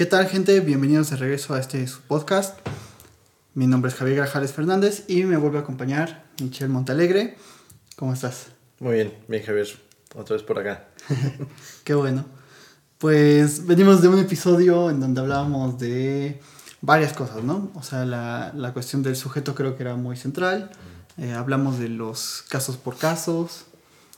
[0.00, 0.60] ¿Qué tal gente?
[0.60, 2.58] Bienvenidos de regreso a este su podcast.
[3.52, 7.36] Mi nombre es Javier Grajales Fernández y me vuelve a acompañar Michelle Montalegre.
[7.96, 8.46] ¿Cómo estás?
[8.78, 9.68] Muy bien, bien Javier,
[10.14, 10.88] otra vez por acá.
[11.84, 12.24] Qué bueno.
[12.96, 16.40] Pues venimos de un episodio en donde hablábamos de
[16.80, 17.70] varias cosas, ¿no?
[17.74, 20.70] O sea, la, la cuestión del sujeto creo que era muy central.
[21.18, 23.66] Eh, hablamos de los casos por casos,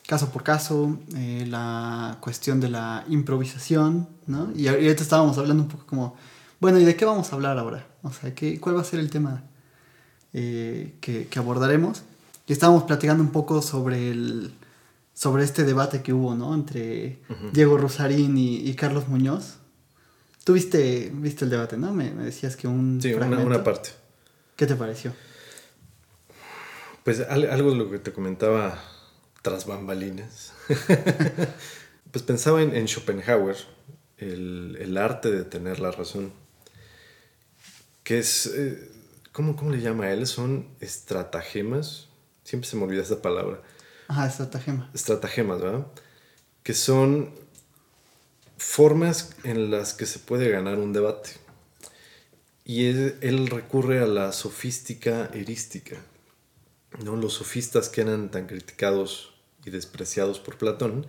[0.06, 4.52] caso por caso, eh, la cuestión de la improvisación, ¿no?
[4.55, 6.16] Y ahorita estábamos hablando un poco como,
[6.61, 7.87] bueno, ¿y de qué vamos a hablar ahora?
[8.02, 9.45] O sea, ¿qué, ¿cuál va a ser el tema
[10.33, 12.02] eh, que, que, abordaremos?
[12.47, 14.52] Y estábamos platicando un poco sobre, el,
[15.15, 16.55] sobre este debate que hubo, ¿no?
[16.55, 17.23] Entre
[17.53, 19.59] Diego Rosarín y, y, Carlos Muñoz.
[20.45, 21.95] Tú viste, viste el debate, ¿no?
[21.95, 23.00] Me, me decías que un...
[23.00, 23.91] Sí, una, una parte.
[24.56, 25.12] ¿Qué te pareció?
[27.05, 28.78] Pues algo de lo que te comentaba
[29.43, 30.53] tras bambalinas.
[32.11, 33.57] pues pensaba en, Schopenhauer,
[34.17, 36.33] el, el, arte de tener la razón.
[38.05, 38.47] Que es.
[38.47, 38.91] Eh,
[39.33, 40.27] ¿cómo, ¿Cómo le llama a él?
[40.27, 42.09] Son estratagemas.
[42.45, 43.61] Siempre se me olvida esa palabra.
[44.09, 44.91] Ajá, estratagema.
[44.95, 45.87] Estratagemas, ¿verdad?
[46.63, 47.35] Que son
[48.57, 51.31] formas en las que se puede ganar un debate.
[52.65, 55.97] Y él, él recurre a la sofística erística.
[57.03, 57.17] ¿no?
[57.17, 59.31] Los sofistas que eran tan criticados
[59.64, 61.06] y despreciados por Platón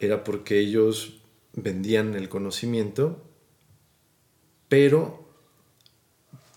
[0.00, 1.20] era porque ellos
[1.54, 3.22] vendían el conocimiento,
[4.68, 5.28] pero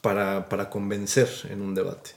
[0.01, 2.11] para, para convencer en un debate.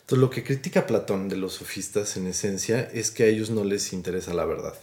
[0.00, 3.64] Entonces lo que critica Platón de los sofistas en esencia es que a ellos no
[3.64, 4.74] les interesa la verdad.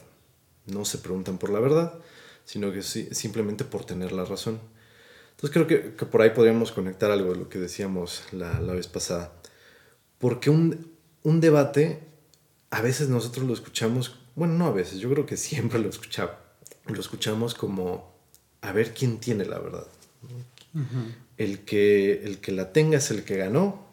[0.66, 2.00] No se preguntan por la verdad,
[2.46, 4.60] sino que simplemente por tener la razón.
[5.32, 8.74] Entonces creo que, que por ahí podríamos conectar algo de lo que decíamos la, la
[8.74, 9.34] vez pasada.
[10.18, 12.00] Porque un, un debate
[12.70, 16.36] a veces nosotros lo escuchamos, bueno, no a veces, yo creo que siempre lo escuchamos,
[16.88, 18.14] lo escuchamos como
[18.62, 19.88] a ver quién tiene la verdad.
[21.38, 23.88] el, que, el que la tenga es el que ganó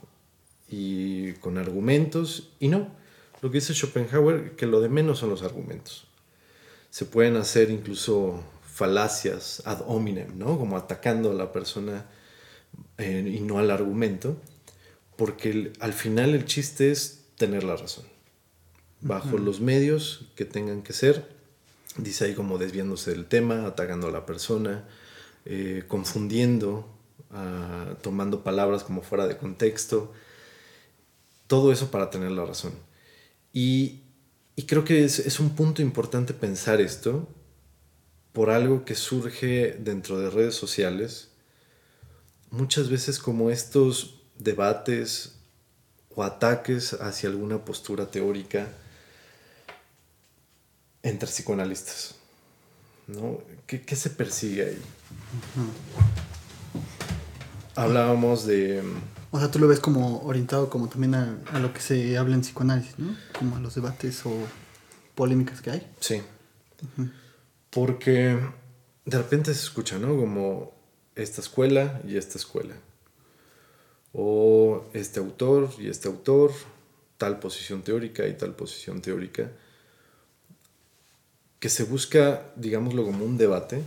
[0.68, 2.88] y con argumentos y no.
[3.42, 6.06] Lo que dice Schopenhauer, que lo de menos son los argumentos.
[6.90, 10.58] Se pueden hacer incluso falacias ad hominem, ¿no?
[10.58, 12.06] Como atacando a la persona
[12.98, 14.36] eh, y no al argumento,
[15.16, 18.13] porque al final el chiste es tener la razón
[19.04, 21.28] bajo los medios que tengan que ser.
[21.98, 24.88] Dice ahí como desviándose del tema, atacando a la persona,
[25.44, 26.88] eh, confundiendo,
[27.30, 30.12] ah, tomando palabras como fuera de contexto.
[31.46, 32.72] Todo eso para tener la razón.
[33.52, 34.00] Y,
[34.56, 37.28] y creo que es, es, un punto importante pensar esto
[38.32, 41.28] por algo que surge dentro de redes sociales.
[42.50, 45.36] Muchas veces como estos debates
[46.08, 48.68] o ataques hacia alguna postura teórica
[51.04, 52.16] entre psicoanalistas.
[53.06, 53.38] ¿no?
[53.66, 54.82] ¿Qué, ¿Qué, se persigue ahí?
[57.76, 58.82] Hablábamos de...
[59.30, 62.34] O sea, tú lo ves como orientado como también a, a, lo que se habla
[62.34, 63.16] en psicoanálisis, ¿no?
[63.36, 64.32] Como a los debates o
[65.14, 65.92] polémicas que hay.
[66.00, 66.22] Sí.
[66.82, 67.12] Uh -huh.
[67.70, 68.38] Porque
[69.04, 70.16] de repente se escucha, ¿no?
[70.16, 70.72] Como
[71.16, 72.74] esta escuela y esta escuela.
[74.12, 76.52] O este autor y este autor,
[77.18, 79.50] tal posición teórica y tal posición teórica
[81.64, 83.80] que se busca, digámoslo, como un debate,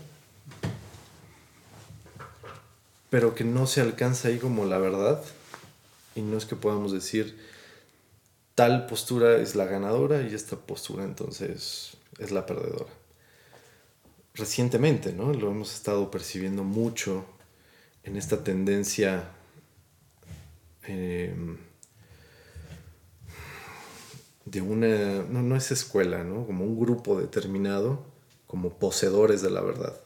[3.11, 5.23] pero que no se alcanza ahí como la verdad,
[6.16, 7.37] y no es que podamos decir
[8.55, 12.91] tal postura es la ganadora y esta postura entonces es la perdedora.
[14.33, 15.31] Recientemente, ¿no?
[15.31, 17.25] Lo hemos estado percibiendo mucho
[18.01, 19.29] en esta tendencia
[20.87, 21.31] eh,
[24.52, 26.46] de una, no, no es escuela, ¿no?
[26.46, 28.06] Como un grupo determinado,
[28.46, 30.00] como poseedores de la verdad.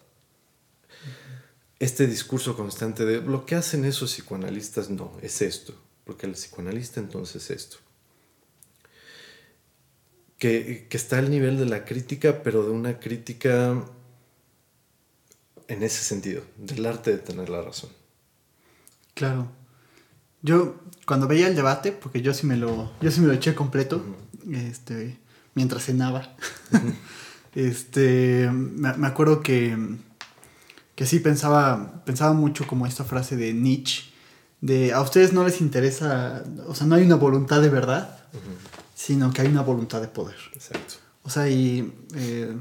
[1.79, 5.73] Este discurso constante de lo que hacen esos psicoanalistas, no, es esto,
[6.05, 7.77] porque el psicoanalista entonces es esto.
[10.37, 13.85] Que, que está al nivel de la crítica, pero de una crítica
[15.67, 17.91] en ese sentido, del arte de tener la razón.
[19.13, 19.51] Claro.
[20.41, 23.53] Yo, cuando veía el debate, porque yo sí me lo, yo sí me lo eché
[23.53, 25.19] completo, uh -huh este,
[25.55, 26.35] mientras cenaba.
[27.55, 29.77] este, me, me, acuerdo que,
[30.95, 34.11] que sí pensaba, pensaba mucho como esta frase de Nietzsche,
[34.61, 38.37] de a ustedes no les interesa, o sea, no hay una voluntad de verdad, uh
[38.37, 38.79] -huh.
[38.93, 40.37] sino que hay una voluntad de poder.
[40.53, 40.95] Exacto.
[41.23, 42.55] O sea, y eh,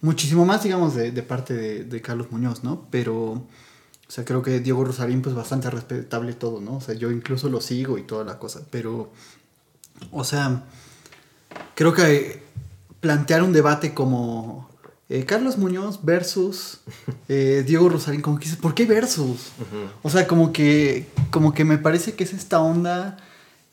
[0.00, 2.88] muchísimo más, digamos, de, de parte de, de, Carlos Muñoz, ¿no?
[2.90, 3.48] Pero, o
[4.08, 6.76] sea, creo que Diego Rosarín, pues bastante respetable todo, ¿no?
[6.76, 9.12] O sea, yo incluso lo sigo y toda la cosa, pero,
[10.10, 10.64] o sea,
[11.80, 12.42] creo que
[13.00, 14.68] plantear un debate como
[15.08, 16.80] eh, Carlos Muñoz versus
[17.30, 19.52] eh, Diego Rosarín, como que dices, ¿por qué versus?
[20.02, 23.16] O sea, como que, como que me parece que es esta onda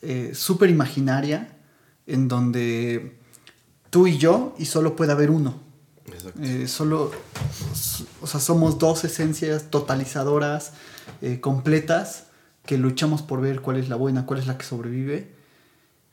[0.00, 1.54] eh, súper imaginaria
[2.06, 3.18] en donde
[3.90, 5.60] tú y yo y solo puede haber uno.
[6.40, 7.10] Eh, solo,
[8.22, 10.72] o sea, somos dos esencias totalizadoras,
[11.42, 12.28] completas,
[12.64, 15.37] que luchamos por ver cuál es la buena, cuál es la que sobrevive.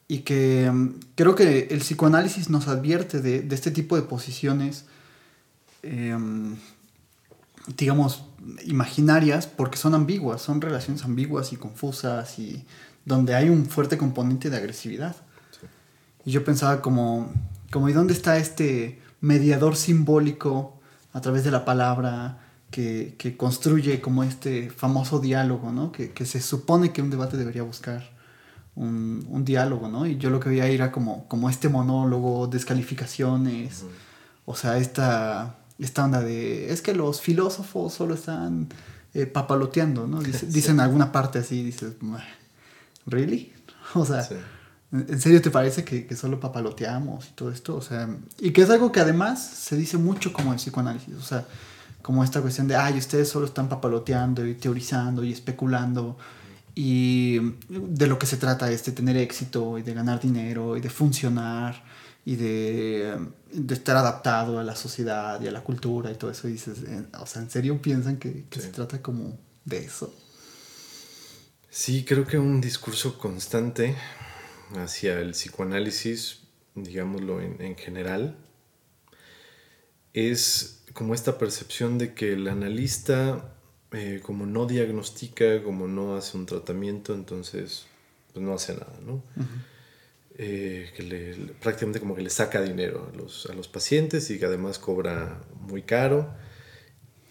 [0.07, 4.85] Y que mm, creo que el psicoanálisis nos advierte de, de este tipo de posiciones
[5.85, 6.55] Em,
[7.77, 8.23] digamos,
[8.65, 12.65] imaginarias porque son ambiguas, son relaciones ambiguas y confusas y
[13.05, 15.15] donde hay un fuerte componente de agresividad.
[16.25, 17.31] Y yo pensaba como,
[17.71, 20.79] como, ¿y dónde está este mediador simbólico
[21.13, 22.39] a través de la palabra
[22.71, 25.91] que, que construye como este famoso diálogo, ¿no?
[25.91, 28.09] Que, que, se supone que un debate debería buscar
[28.75, 30.05] un, un, diálogo, ¿no?
[30.05, 33.85] Y yo lo que veía era como, como este monólogo, descalificaciones,
[34.45, 38.69] o sea, esta esta onda de, es que los filósofos solo están
[39.13, 40.21] eh, papaloteando, ¿no?
[40.47, 41.93] dicen alguna parte así, dices,
[43.05, 43.53] ¿really?
[43.93, 44.27] O sea,
[44.91, 47.75] ¿en serio te parece que, que, solo papaloteamos y todo esto?
[47.75, 51.21] O sea, y que es algo que además se dice mucho como en psicoanálisis, o
[51.21, 51.45] sea,
[52.01, 56.17] como esta cuestión de, ay, ustedes solo están papaloteando y teorizando y especulando.
[56.75, 57.39] Y
[57.69, 60.89] de lo que se trata es de tener éxito y de ganar dinero y de
[60.89, 61.83] funcionar
[62.25, 63.17] y de,
[63.69, 66.49] estar adaptado a la sociedad y a la cultura y todo eso.
[66.49, 70.13] Y dices, eh, o sea, ¿en serio piensan que, se trata como de eso?
[71.69, 73.95] Sí, creo que un discurso constante
[74.75, 76.41] hacia el psicoanálisis,
[76.73, 78.37] digámoslo en, general,
[80.13, 83.54] es como esta percepción de que el analista,
[83.97, 87.85] eh, como no diagnostica, como no hace un tratamiento, entonces
[88.33, 89.23] pues no hace nada, ¿no?
[90.37, 94.37] Eh, que le, prácticamente como que le saca dinero a los, a los pacientes y
[94.37, 96.29] que además cobra muy caro.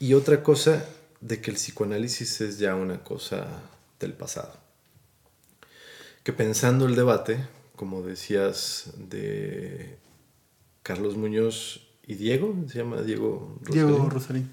[0.01, 0.87] Y otra cosa
[1.21, 3.47] de que el psicoanálisis es ya una cosa
[4.01, 4.57] del pasado.
[6.23, 7.47] Que pensando el debate,
[7.77, 9.99] como decías, de
[10.83, 13.87] Carlos Muñoz y Diego, se llama Diego Rosarín.
[13.87, 14.51] Diego Rosarín.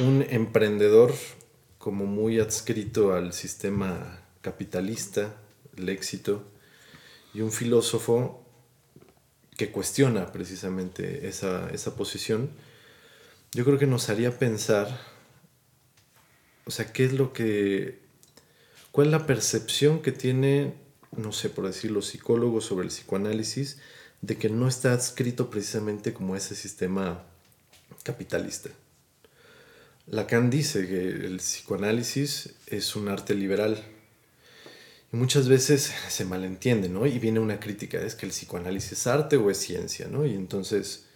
[0.00, 1.14] Un emprendedor
[1.78, 5.36] como muy adscrito al sistema capitalista,
[5.76, 6.42] el éxito,
[7.32, 8.44] y un filósofo
[9.56, 12.50] que cuestiona precisamente esa, posición,
[13.52, 15.00] yo creo que nos haría pensar,
[16.64, 18.00] o sea, qué es lo que,
[18.90, 20.74] cuál es la percepción que tiene,
[21.16, 23.78] no sé, por decir, los psicólogos sobre el psicoanálisis,
[24.22, 27.22] de que no está adscrito precisamente como ese sistema
[28.02, 28.70] capitalista.
[30.06, 33.82] Lacan dice que el psicoanálisis es un arte liberal,
[35.12, 37.06] muchas veces se malentiende, ¿no?
[37.06, 40.26] Y viene una crítica, es que el psicoanálisis es arte o es ciencia, ¿no?
[40.26, 41.06] Y entonces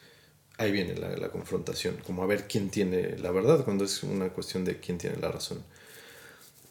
[0.56, 4.64] ahí viene la, confrontación, como a ver quién tiene la verdad, cuando es una cuestión
[4.64, 5.62] de quién tiene la razón.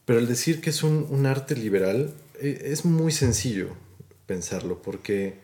[0.05, 3.69] Pero el decir que es un, arte liberal eh, es muy sencillo
[4.25, 5.39] pensarlo, porque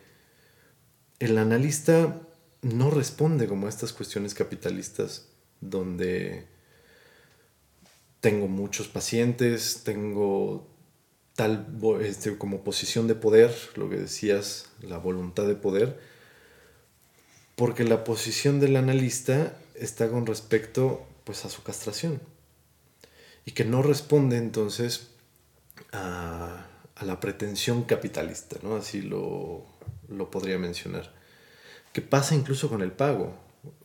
[1.19, 2.21] el analista
[2.61, 5.27] no responde como a estas cuestiones capitalistas
[5.61, 6.52] donde
[8.23, 10.65] tengo muchos pacientes, tengo
[11.35, 11.67] tal
[11.99, 15.99] este, como posición de poder, lo que decías, la voluntad de poder,
[17.57, 22.21] porque la posición del analista está con respecto pues a su castración
[23.43, 25.09] y que no responde entonces
[25.91, 26.69] a,
[27.01, 28.77] la pretensión capitalista, ¿no?
[28.77, 29.65] así lo,
[30.07, 31.13] lo, podría mencionar.
[31.91, 33.35] Que pasa incluso con el pago.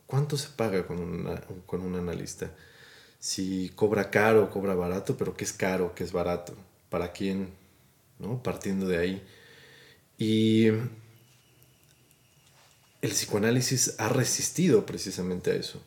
[0.07, 1.26] ¿Cuánto se paga con,
[1.66, 2.52] con un analista?
[3.19, 6.55] Si cobra caro, cobra barato, pero ¿qué es caro, qué es barato?
[6.91, 7.51] para quién,
[8.19, 8.43] ¿no?
[8.43, 9.27] Partiendo de ahí.
[10.19, 10.91] Y el
[13.11, 15.83] psicoanálisis ha resistido precisamente a eso.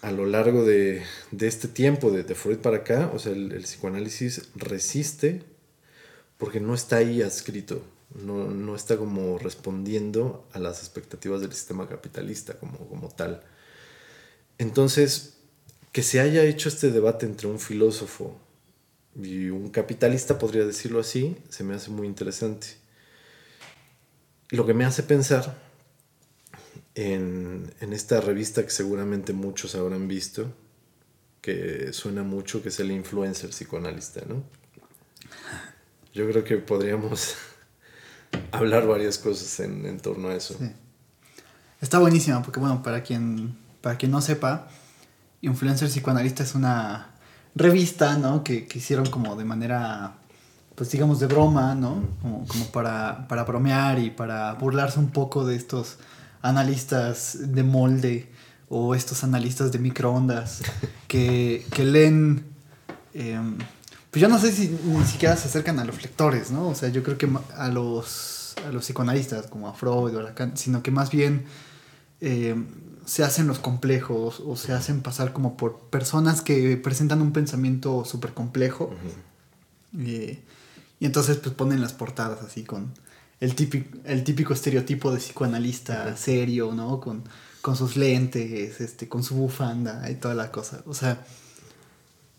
[0.00, 1.04] A lo largo de,
[1.38, 5.42] este tiempo, de, Freud para acá, o sea, el, psicoanálisis resiste
[6.38, 7.84] porque no está ahí adscrito,
[8.16, 13.44] no, no, está como respondiendo a las expectativas del sistema capitalista como, como tal.
[14.62, 15.34] Entonces,
[15.90, 18.38] que se haya hecho este debate entre un filósofo
[19.20, 22.68] y un capitalista, podría decirlo así, se me hace muy interesante.
[24.50, 25.60] Lo que me hace pensar
[26.94, 30.54] en, esta revista que seguramente muchos habrán visto,
[31.40, 34.44] que suena mucho, que es el influencer psicoanalista, ¿no?
[36.14, 37.34] Yo creo que podríamos
[38.52, 40.56] hablar varias cosas en, torno a eso.
[41.80, 44.68] Está buenísima, porque bueno, para quien, para quien no sepa,
[45.42, 47.08] influencer psicoanalista es una
[47.54, 48.42] revista, ¿no?
[48.42, 50.14] Que, que, hicieron como de manera,
[50.74, 52.02] pues digamos, de broma, ¿no?
[52.22, 55.98] Como, como para, para bromear y para burlarse un poco de estos
[56.40, 58.32] analistas de molde
[58.68, 60.62] o estos analistas de microondas
[61.08, 62.44] que, que leen,
[63.12, 63.58] em,
[64.10, 66.68] pues yo no sé si ni siquiera se acercan a los lectores, ¿no?
[66.68, 70.22] O sea, yo creo que a los, a los psicoanalistas como a Freud o a
[70.22, 71.44] Lacan, sino que más bien
[72.20, 72.66] em,
[73.12, 78.06] se hacen los complejos o se hacen pasar como por personas que presentan un pensamiento
[78.06, 78.90] súper complejo.
[79.98, 80.42] Eh,
[80.98, 82.94] y entonces pues ponen las portadas así con
[83.38, 87.00] el típico, el típico estereotipo de psicoanalista serio, ¿no?
[87.00, 87.24] Con,
[87.60, 90.82] con sus lentes, este, con su bufanda y toda la cosa.
[90.86, 91.22] O sea,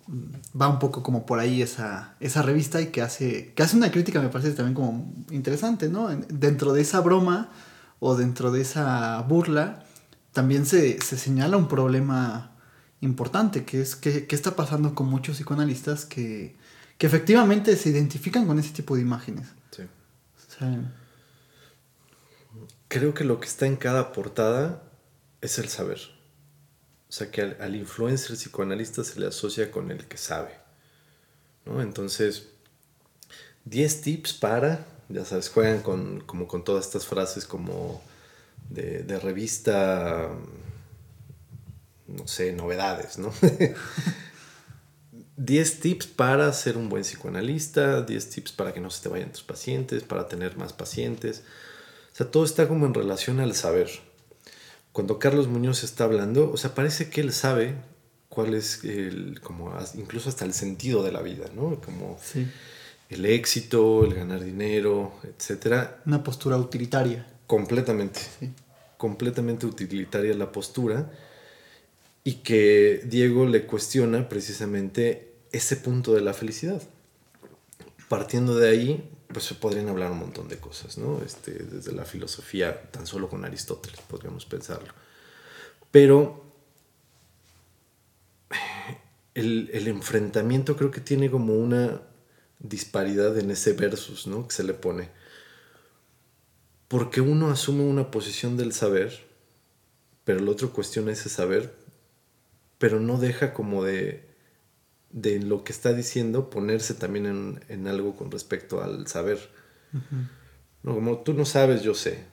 [0.08, 3.78] mm, va un poco como por ahí esa, esa revista y que hace, que hace
[3.78, 6.08] una crítica, me parece también como interesante, ¿no?
[6.30, 7.52] Dentro de esa broma
[8.00, 9.84] o dentro de esa burla,
[10.34, 12.58] también se, señala un problema
[13.02, 16.56] importante, que es que, qué está pasando con muchos psicoanalistas que,
[16.98, 19.48] que, efectivamente se identifican con ese tipo de imágenes.
[19.72, 19.84] Sí.
[22.88, 24.84] Creo que lo que está en cada portada
[25.42, 26.00] es el saber.
[27.10, 30.58] O sea, que al, influencer psicoanalista se le asocia con el que sabe.
[31.66, 31.82] ¿no?
[31.82, 32.48] Entonces,
[33.66, 38.02] 10 tips para, ya sabes, juegan con, como con todas estas frases como
[38.70, 40.30] de, revista,
[42.08, 43.32] no sé, novedades, ¿no?
[45.38, 49.32] 10 tips para ser un buen psicoanalista, 10 tips para que no se te vayan
[49.32, 51.44] tus pacientes, para tener más pacientes.
[52.14, 53.90] O sea, todo está como en relación al saber.
[54.92, 57.76] Cuando Carlos Muñoz está hablando, o sea, parece que él sabe
[58.30, 61.82] cuál es el, como incluso hasta el sentido de la vida, ¿no?
[61.82, 62.20] Como
[63.10, 66.02] el éxito, el ganar dinero, etcétera.
[66.06, 67.26] Una postura utilitaria.
[67.48, 68.22] Completamente.
[68.98, 71.12] Completamente utilitaria la postura.
[72.24, 76.82] Y que Diego le cuestiona precisamente ese punto de la felicidad.
[78.08, 81.22] Partiendo de ahí, pues se podrían hablar un montón de cosas, ¿no?
[81.24, 84.94] Este, desde la filosofía, tan solo con Aristóteles podríamos pensarlo.
[85.92, 86.46] Pero
[89.34, 92.02] el, el, enfrentamiento creo que tiene como una
[92.60, 94.48] disparidad en ese versus, ¿no?
[94.48, 95.10] Que se le pone
[96.88, 99.26] porque uno asume una posición del saber,
[100.24, 101.76] pero el otro cuestiona ese saber,
[102.78, 104.24] pero no deja como de,
[105.12, 109.50] de lo que está diciendo ponerse también en, algo con respecto al saber.
[110.84, 112.26] no, como tú no sabes, yo sé.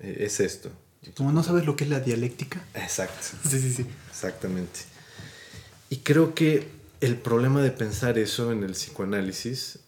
[0.00, 0.70] E, es esto.
[1.16, 2.64] Como no sabes lo que es la dialéctica.
[2.74, 3.26] Exacto.
[3.48, 3.86] Sí, sí, sí.
[4.10, 4.80] Exactamente.
[5.88, 6.68] Y creo que
[7.00, 9.78] el problema de pensar eso en el psicoanálisis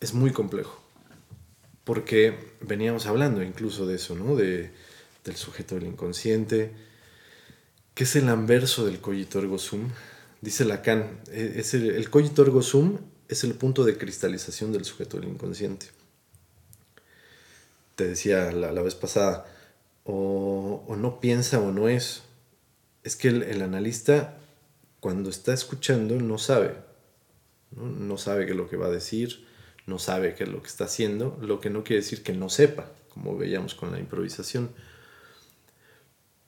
[0.00, 0.85] es muy complejo
[1.86, 4.34] porque veníamos hablando incluso de eso, ¿no?
[4.34, 4.72] De,
[5.24, 6.72] del sujeto del inconsciente,
[7.94, 9.88] que es el anverso del cogito ergo sum.
[10.40, 14.84] Dice Lacan, e, es el, el cogito ergo sum es el punto de cristalización del
[14.84, 15.86] sujeto del inconsciente.
[17.94, 19.46] Te decía la, vez pasada,
[20.02, 22.22] o, no piensa o no es.
[23.04, 24.38] Es que el, analista,
[24.98, 26.74] cuando está escuchando, no sabe.
[27.70, 27.86] ¿no?
[27.86, 29.46] no sabe qué es lo que va a decir,
[29.86, 32.48] no sabe qué es lo que está haciendo, lo que no quiere decir que no
[32.48, 34.70] sepa, como veíamos con la improvisación.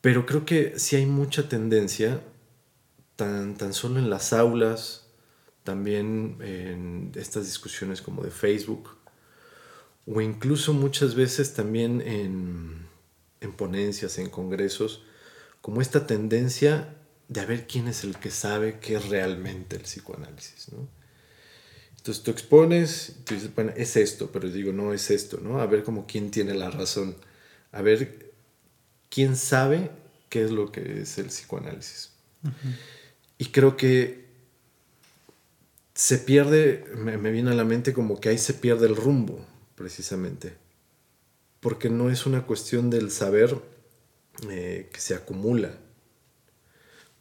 [0.00, 2.21] Pero creo que sí hay mucha tendencia,
[3.16, 5.07] tan, tan solo en las aulas,
[5.64, 8.97] también en estas discusiones como de Facebook,
[10.07, 12.87] o incluso muchas veces también en,
[13.40, 15.02] en ponencias, en congresos,
[15.61, 16.95] como esta tendencia
[17.28, 20.73] de a ver quién es el que sabe qué es realmente el psicoanálisis.
[20.73, 20.88] ¿no?
[22.09, 25.61] Entonces tú expones, tú dices, bueno, es esto, pero digo, no es esto, ¿no?
[25.61, 27.15] A ver como quién tiene la razón,
[27.71, 28.33] a ver
[29.11, 29.91] quién sabe
[30.31, 32.12] qué es lo que es el psicoanálisis.
[33.37, 34.25] Y creo que
[35.93, 40.55] se pierde, me, viene a la mente como que ahí se pierde el rumbo, precisamente.
[41.61, 43.55] Porque no es una cuestión del saber
[44.49, 45.75] eh, que se acumula.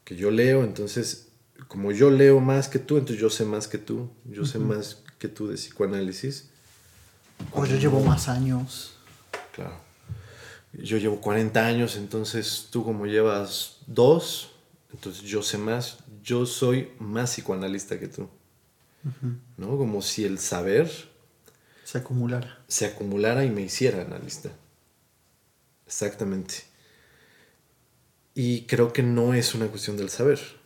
[0.05, 1.26] Que yo leo, entonces
[1.67, 5.03] como yo leo más que tú, entonces yo sé más que tú, yo sé más
[5.19, 6.49] que tú de psicoanálisis.
[7.51, 8.95] O yo llevo más años.
[9.53, 9.75] Claro.
[10.73, 14.51] Yo llevo 40 años, entonces tú como llevas dos,
[14.93, 18.29] entonces yo sé más, yo soy más psicoanalista que tú.
[19.55, 19.77] ¿No?
[19.77, 20.91] Como si el saber
[21.83, 22.59] se acumulara.
[22.67, 24.49] Se acumulara y me hiciera analista.
[25.85, 26.55] Exactamente.
[28.33, 30.56] Y creo que no es una cuestión del saber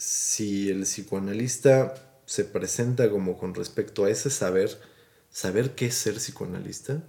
[0.00, 4.80] si el psicoanalista se presenta como con respecto a ese saber,
[5.28, 7.04] saber qué es ser psicoanalista,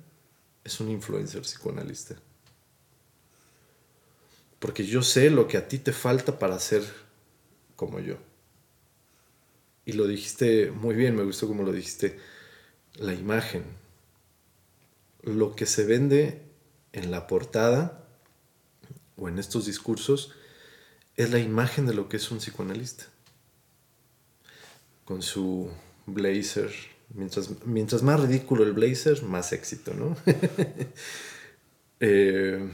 [0.66, 2.18] es un influencer psicoanalista.
[4.60, 6.84] Porque yo sé lo que a ti te falta para ser
[7.78, 8.18] como yo.
[9.86, 12.20] Y lo dijiste muy bien, me gustó como lo dijiste,
[12.96, 13.64] la imagen.
[15.24, 16.42] Lo que se vende
[16.92, 18.06] en la portada
[19.16, 20.34] o en estos discursos
[21.24, 23.06] es la imagen de lo que es un psicoanalista.
[25.06, 25.70] Con su
[26.06, 26.72] blazer.
[27.14, 30.16] Mientras, mientras más ridículo el blazer, más éxito, ¿no?
[32.04, 32.68] Eh,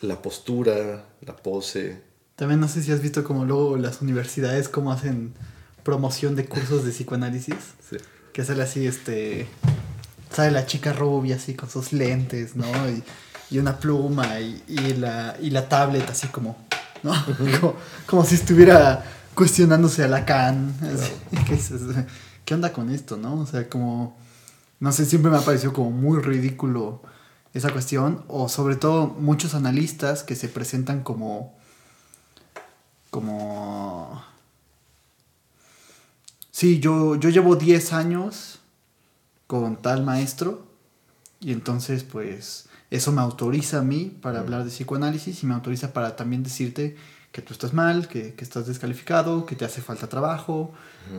[0.00, 2.00] la postura, la pose.
[2.36, 5.34] También no sé si has visto como luego las universidades cómo hacen
[5.82, 7.54] promoción de cursos de psicoanálisis.
[7.90, 7.98] Sí.
[8.32, 9.46] Que sale así, este...
[10.32, 12.66] Sale la chica rubia así con sus lentes, ¿no?
[12.88, 13.02] Y,
[13.50, 16.65] y una pluma y, y, la, y la tablet así como...
[17.06, 17.14] ¿no?
[17.60, 17.74] como,
[18.06, 20.74] como, si estuviera cuestionándose a Lacan.
[20.82, 21.12] Así,
[21.46, 21.72] ¿qué, es
[22.44, 23.40] ¿Qué onda con esto, no?
[23.40, 24.16] O sea, como...
[24.78, 27.00] No sé, siempre me ha parecido como muy ridículo
[27.54, 28.24] esa cuestión.
[28.28, 31.56] O sobre todo muchos analistas que se presentan como...
[33.10, 34.22] Como...
[36.50, 38.60] Sí, yo, yo llevo 10 años
[39.46, 40.66] con tal maestro
[41.40, 45.92] y entonces pues eso me autoriza a mí para hablar de psicoanálisis y me autoriza
[45.92, 46.96] para también decirte
[47.32, 50.72] que tú estás mal, que, que estás descalificado, que te hace falta trabajo.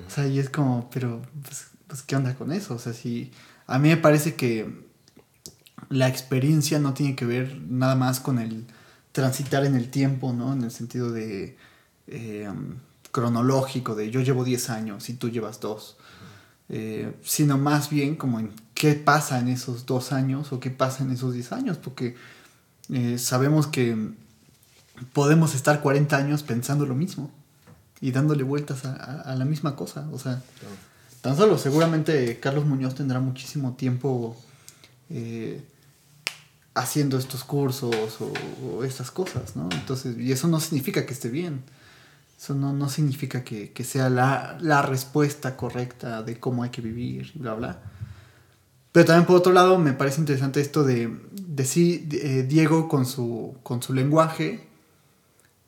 [0.08, 2.76] O sea, y es como, pero pues, pues, ¿qué onda con eso?
[2.76, 3.32] O sea, si
[3.68, 4.88] a mí me parece que
[5.90, 8.66] la experiencia no tiene que ver nada más con el
[9.12, 10.54] transitar en el tiempo, ¿no?
[10.54, 11.58] En el sentido de
[12.08, 12.50] eh,
[13.12, 15.98] cronológico, de yo llevo 10 años y tú llevas 2.
[16.70, 21.04] Eh, sino más bien como en qué pasa en esos dos años o qué pasa
[21.04, 22.16] en esos 10 años, porque
[22.90, 24.12] eh, sabemos que
[25.14, 27.32] podemos estar 40 años pensando lo mismo
[28.02, 30.08] y dándole vueltas a, a, a la misma cosa.
[30.12, 30.42] O sea,
[31.22, 34.38] tan solo seguramente Carlos Muñoz tendrá muchísimo tiempo
[35.10, 35.64] eh,
[36.76, 38.32] haciendo estos cursos o,
[38.68, 39.70] o, estas cosas, ¿no?
[39.72, 41.64] Entonces, y eso no significa que esté bien.
[42.40, 46.84] Eso no, no significa que, que sea la, la, respuesta correcta de cómo hay que
[46.84, 47.80] vivir bla, bla.
[48.98, 52.90] Pero también por otro lado me parece interesante esto de, de sí, de, eh, Diego
[52.90, 54.68] con su, con su lenguaje,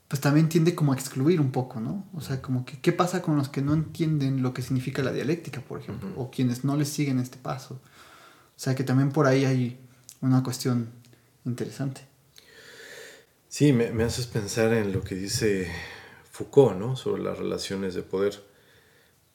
[0.08, 2.08] pues también tiende como a excluir un poco, ¿no?
[2.16, 5.12] O sea, como que qué pasa con los que no entienden lo que significa la
[5.12, 6.24] dialéctica, por ejemplo, uh -huh.
[6.24, 7.76] o quienes no les siguen este paso.
[7.76, 7.80] O
[8.56, 9.80] sea, que también por ahí hay
[10.22, 10.90] una cuestión
[11.46, 12.02] interesante.
[13.48, 15.72] Sí, me, me haces pensar en lo que dice
[16.32, 16.96] Foucault, ¿no?
[16.96, 18.44] Sobre las relaciones de poder,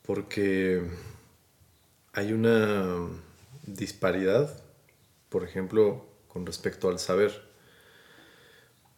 [0.03, 0.83] porque
[2.13, 3.07] hay una
[3.66, 4.62] disparidad,
[5.29, 7.55] por ejemplo, con respecto al saber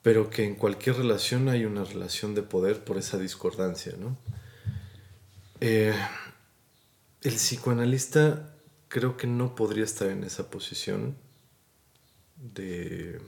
[0.07, 4.17] pero que en cualquier relación hay una relación de poder por esa discordancia, ¿no?
[5.61, 5.97] Eh,
[7.23, 8.55] el psicoanalista
[8.87, 11.17] creo que no podría estar en esa posición
[12.37, 13.21] de,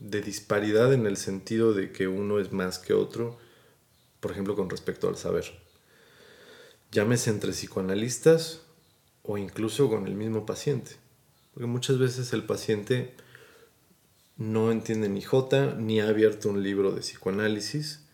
[0.00, 3.38] de, disparidad en el sentido de que uno es más que otro,
[4.18, 5.56] por ejemplo, con respecto al saber.
[6.90, 8.62] Llámese entre psicoanalistas
[9.22, 10.96] o incluso con el mismo paciente,
[11.52, 13.14] porque muchas veces el paciente
[14.36, 18.04] no entiende ni J, ni ha abierto un libro de psicoanálisis,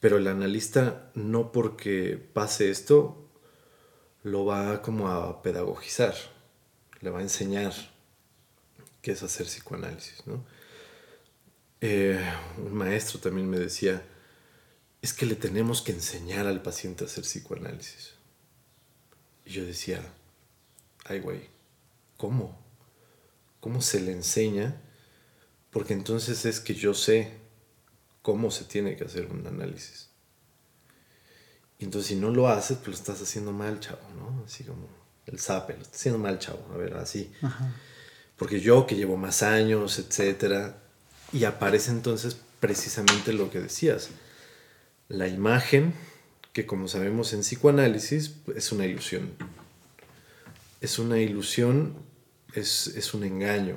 [0.00, 3.30] pero el analista no porque pase esto
[4.22, 6.14] lo va como a pedagogizar,
[7.00, 7.72] le va a enseñar
[9.02, 10.26] qué es hacer psicoanálisis.
[10.26, 10.44] ¿no?
[11.80, 12.20] Eh,
[12.58, 14.04] un maestro también me decía,
[15.00, 18.15] es que le tenemos que enseñar al paciente a hacer psicoanálisis.
[19.46, 20.02] Y yo decía,
[21.04, 21.48] ay güey,
[22.16, 22.58] ¿cómo?
[23.60, 24.80] ¿Cómo se le enseña?
[25.70, 27.32] Porque entonces es que yo sé
[28.22, 30.10] cómo se tiene que hacer un análisis.
[31.78, 34.44] Y entonces si no lo haces, pues lo estás haciendo mal, chavo, ¿no?
[34.44, 34.88] Así como
[35.26, 37.32] el zape, lo estás haciendo mal, chavo, a ver, así.
[37.42, 37.72] Ajá.
[38.36, 40.78] Porque yo que llevo más años, etcétera,
[41.32, 44.10] y aparece entonces precisamente lo que decías.
[45.08, 45.94] La imagen,
[46.56, 49.30] que como sabemos en psicoanálisis, es una ilusión.
[50.80, 51.98] Es una ilusión
[52.54, 53.76] es, es, un engaño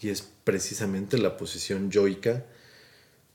[0.00, 2.44] y es precisamente la posición yoica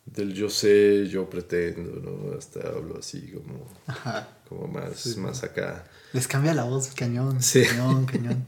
[0.06, 2.38] del yo sé, yo pretendo, ¿no?
[2.38, 4.30] Hasta hablo así como, Ajá.
[4.48, 5.84] como más, sí, más acá.
[6.14, 7.66] Les cambia la voz, cañón, sí.
[7.66, 8.46] cañón, cañón.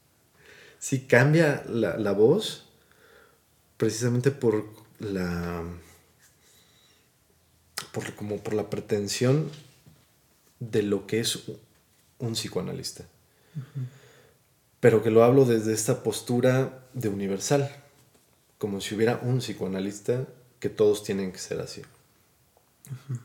[0.78, 2.68] sí, cambia la, la voz
[3.78, 4.66] precisamente por
[4.98, 5.64] la
[7.96, 9.50] por, como por la pretensión
[10.60, 11.30] de lo que es
[12.18, 13.04] un psicoanalista.
[13.56, 13.86] Uh -huh
[14.80, 17.68] pero que lo hablo desde esta postura de universal,
[18.58, 20.28] como si hubiera un psicoanalista
[20.60, 21.80] que todos tienen que ser así.
[21.80, 23.20] Uh -huh.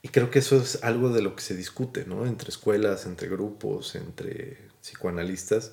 [0.00, 2.26] Y creo que eso es algo de lo que se discute, ¿no?
[2.26, 5.72] Entre escuelas, entre grupos, entre psicoanalistas,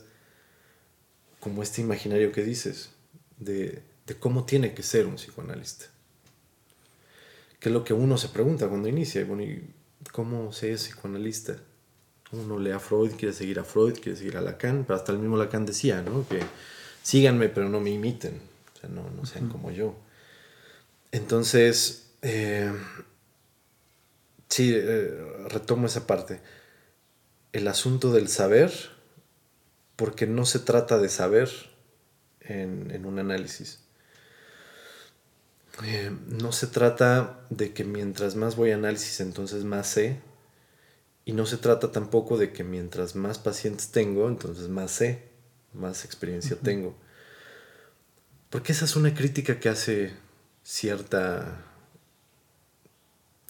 [1.39, 2.89] como este imaginario que dices,
[3.38, 5.85] de, de cómo tiene que ser un psicoanalista.
[7.59, 9.73] Que es lo que uno se pregunta cuando inicia, bueno, ¿y
[10.11, 11.57] cómo se es psicoanalista?
[12.31, 15.19] uno lee a Freud, quiere seguir a Freud, quiere seguir a Lacan, pero hasta el
[15.19, 16.27] mismo Lacan decía, ¿no?
[16.27, 16.39] Que
[17.01, 18.39] síganme, pero no me imiten,
[18.75, 19.95] o sea, no, no sean como yo.
[21.11, 22.71] Entonces, eh,
[24.47, 25.17] sí, eh,
[25.47, 26.39] retomo esa parte.
[27.51, 28.71] El asunto del saber,
[29.95, 31.49] porque no se trata de saber
[32.41, 33.79] en, en un análisis.
[35.83, 40.19] Eh, no se trata de que mientras más voy a análisis, entonces más sé.
[41.25, 45.23] Y no se trata tampoco de que mientras más pacientes tengo, entonces más sé,
[45.73, 46.97] más experiencia tengo.
[48.49, 50.11] Porque esa es una crítica que hace
[50.63, 51.65] cierta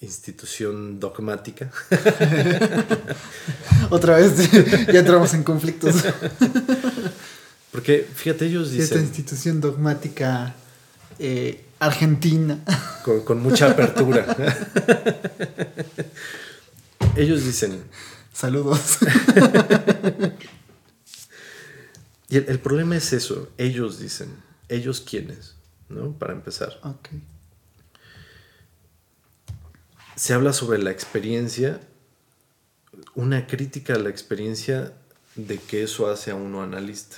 [0.01, 1.71] institución dogmática.
[3.89, 4.51] Otra vez
[4.87, 5.95] ya entramos en conflictos.
[7.71, 8.83] Porque fíjate, ellos dicen...
[8.83, 10.53] Esta institución dogmática
[11.17, 12.59] eh, argentina.
[13.25, 14.35] Con, mucha apertura.
[17.15, 17.83] ellos dicen...
[18.39, 18.99] Saludos.
[22.29, 24.33] y el, problema es eso, ellos dicen,
[24.69, 25.55] ellos quiénes,
[25.89, 26.13] ¿no?
[26.13, 26.79] Para empezar.
[30.15, 31.81] Se habla sobre la experiencia,
[33.13, 34.93] una crítica a la experiencia
[35.35, 37.17] de que eso hace a uno analista.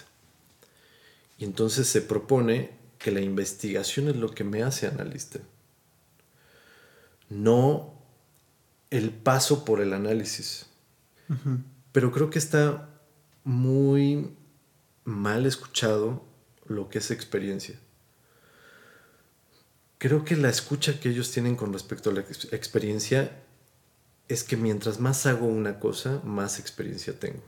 [1.37, 5.39] Y entonces se propone que la investigación es lo que me hace analista,
[7.29, 7.93] no
[8.89, 10.67] el paso por el análisis.
[11.93, 12.89] Pero creo que está
[13.45, 14.35] muy
[15.05, 16.25] mal escuchado
[16.65, 17.79] lo que es experiencia.
[19.97, 23.31] Creo que la escucha que ellos tienen con respecto a la experiencia
[24.27, 27.43] es que mientras más hago una cosa, más experiencia tengo.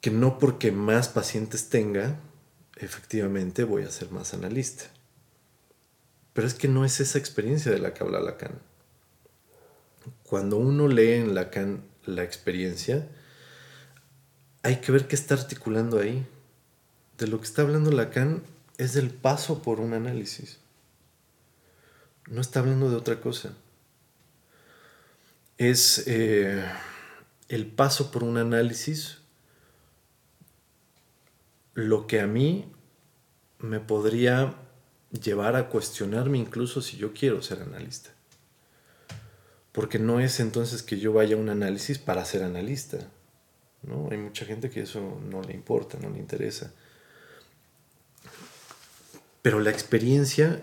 [0.00, 2.20] Que no porque más pacientes tenga,
[2.80, 4.84] efectivamente voy a ser más analista.
[6.32, 8.60] Pero es que no es esa experiencia de la que habla Lacan.
[10.22, 13.08] Cuando uno lee en Lacan la experiencia,
[14.62, 16.26] hay que ver qué está articulando ahí.
[17.18, 18.42] De lo que está hablando Lacan
[18.76, 20.58] es del paso por un análisis.
[22.28, 23.54] No está hablando de otra cosa.
[25.56, 26.64] Es eh,
[27.48, 29.17] el paso por un análisis
[31.78, 32.64] lo que a mí
[33.60, 34.56] me podría
[35.12, 38.10] llevar a cuestionarme incluso si yo quiero ser analista.
[39.70, 43.08] Porque no es entonces que yo vaya a un análisis para ser analista.
[43.84, 44.08] ¿no?
[44.10, 46.74] Hay mucha gente que eso no le importa, no le interesa.
[49.40, 50.60] Pero la experiencia,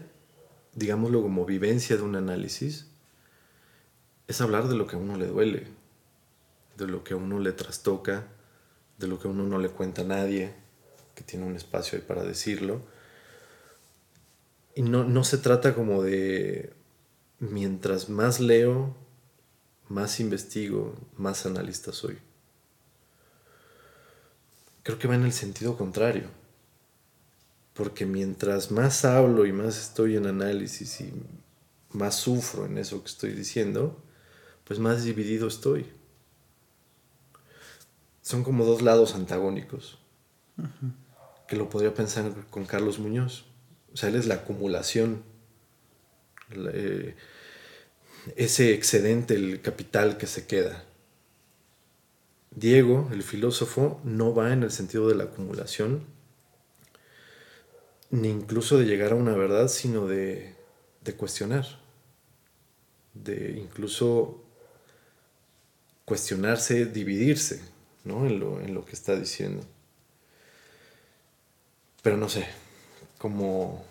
[0.74, 2.88] digámoslo como vivencia de un análisis,
[4.28, 5.68] es hablar de lo que a uno le duele,
[6.76, 8.28] de lo que a uno le trastoca,
[8.98, 10.65] de lo que a uno no le cuenta a nadie,
[11.16, 12.82] que tiene un espacio ahí para decirlo.
[14.76, 16.74] Y no, no se trata como de,
[17.40, 18.96] mientras más leo,
[19.88, 22.18] más investigo, más analista soy.
[24.84, 26.30] Creo que va en el sentido contrario.
[27.74, 31.14] Porque mientras más hablo y más estoy en análisis y
[31.92, 34.02] más sufro en eso que estoy diciendo,
[34.66, 35.86] pues más dividido estoy.
[38.22, 40.00] Son como dos lados antagónicos
[41.48, 43.46] que lo podría pensar con Carlos Muñoz.
[43.94, 45.24] O sea, él es la acumulación,
[46.52, 47.16] eh,
[48.36, 50.86] ese excedente, el capital que se queda.
[52.52, 56.04] Diego, el filósofo, no va en el sentido de la acumulación,
[58.10, 60.56] ni incluso de llegar a una verdad, sino de,
[61.04, 61.66] de cuestionar,
[63.14, 64.42] de incluso
[66.06, 67.62] cuestionarse, dividirse
[68.04, 68.26] ¿no?
[68.26, 69.66] en, lo, en lo que está diciendo.
[72.06, 72.46] Pero no sé,
[73.18, 73.84] cómo,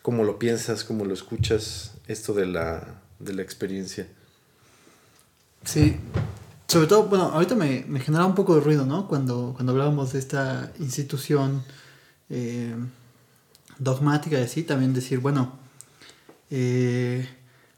[0.00, 4.08] cómo lo piensas, cómo lo escuchas, esto de la, de la experiencia.
[5.62, 5.94] Sí,
[6.68, 9.06] sobre todo, bueno, ahorita me, me genera un poco de ruido, ¿no?
[9.08, 11.62] Cuando, cuando hablábamos de esta institución
[12.30, 12.74] eh,
[13.78, 15.52] dogmática y así, también decir, bueno,
[16.48, 17.28] eh,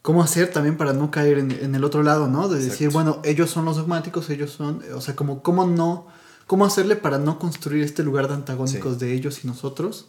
[0.01, 2.49] ¿cómo hacer también para no caer en, en el otro lado, ¿no?
[2.49, 6.07] De decir, bueno, ellos son los dogmáticos, ellos son, o sea, como, ¿cómo no
[6.47, 10.09] ¿Cómo hacerle para no construir este lugar de antagónicos de ellos y nosotros?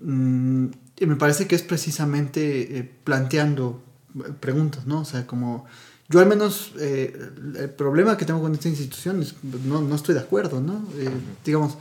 [0.00, 0.66] Mm,
[0.98, 3.82] y me parece que es precisamente eh, planteando
[4.16, 5.00] eh, preguntas, ¿no?
[5.00, 5.64] O sea, como
[6.10, 7.14] yo al menos eh,
[7.58, 10.84] el problema que tengo con esta institución es no, no estoy de acuerdo, ¿no?
[11.44, 11.78] digamos,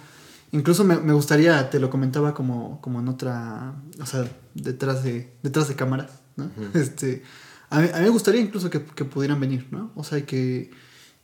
[0.51, 5.33] incluso me, me, gustaría, te lo comentaba como, como en otra, o sea, detrás de,
[5.43, 6.49] detrás de cámara, ¿no?
[6.73, 7.23] este,
[7.69, 9.91] a mí, a mí, me gustaría incluso que, que, pudieran venir, ¿no?
[9.95, 10.71] O sea, que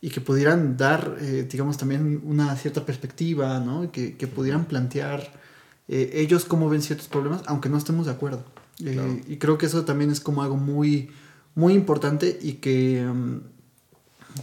[0.06, 3.90] y que pudieran dar, eh, digamos, también una cierta perspectiva, ¿no?
[3.90, 5.32] Que, que pudieran plantear
[5.88, 8.44] eh, ellos cómo ven ciertos problemas, aunque no estemos de acuerdo.
[8.84, 11.10] Eh, y creo que eso también es como algo muy,
[11.56, 13.40] muy importante y que, mm,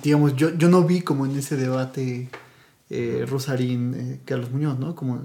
[0.04, 2.28] digamos, yo, yo no vi como en ese debate
[3.26, 4.95] Rosarín, Carlos Muñoz, ¿no?
[4.95, 5.23] Como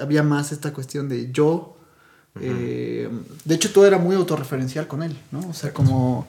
[0.00, 1.76] había más esta cuestión de yo.
[2.36, 3.10] de
[3.48, 5.40] hecho, todo era muy autorreferencial con él, ¿no?
[5.48, 6.28] O sea, como,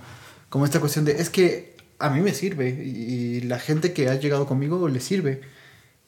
[0.50, 1.73] como esta cuestión de, es que
[2.04, 5.42] a mí me sirve y la gente que ha llegado conmigo le sirve.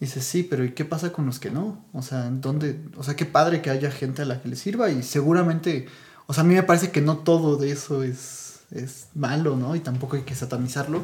[0.02, 1.86] Y dices, sí, pero ¿y qué pasa con los que no?
[1.94, 2.78] O sea, ¿dónde?
[2.98, 5.88] O sea, qué padre que haya gente a la que le sirva y seguramente,
[6.28, 9.74] o sea, a mí me parece que no todo de eso es, es malo, ¿no?
[9.74, 11.02] Y tampoco hay que satanizarlo.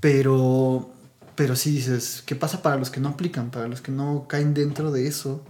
[0.00, 0.90] Pero,
[1.34, 4.52] pero sí dices, ¿qué pasa para los que no aplican, para los que no caen
[4.52, 5.42] dentro de eso?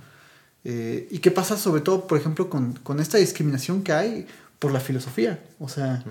[0.63, 4.29] Eh, ¿Y qué pasa sobre todo, por ejemplo, con, con esta discriminación que hay
[4.61, 5.43] por la filosofía?
[5.59, 6.05] O sea,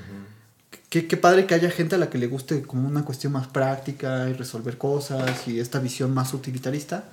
[0.89, 3.47] qué, qué padre que haya gente a la que le guste como una cuestión más
[3.47, 7.05] práctica y resolver cosas y esta visión más utilitarista.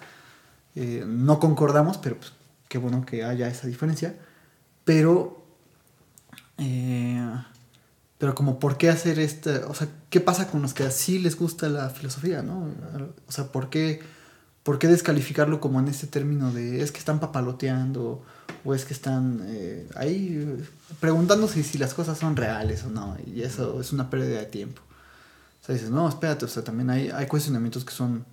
[0.74, 2.32] Eh, no concordamos, pero pues,
[2.68, 4.16] qué bueno que haya esa diferencia.
[4.84, 5.44] Pero,
[6.58, 7.30] eh,
[8.18, 9.66] pero como, ¿por qué hacer esta?
[9.68, 12.70] O sea, ¿qué pasa con los que así les gusta la filosofía, no?
[13.28, 14.00] O sea, ¿por qué,
[14.62, 18.24] por qué descalificarlo como en este término de es que están papaloteando
[18.64, 20.64] o es que están eh, ahí eh,
[21.00, 23.16] preguntándose si las cosas son reales o no?
[23.26, 24.82] Y eso es una pérdida de tiempo.
[25.60, 28.24] O sea, dices, no, espérate, o sea, también hay, hay cuestionamientos que son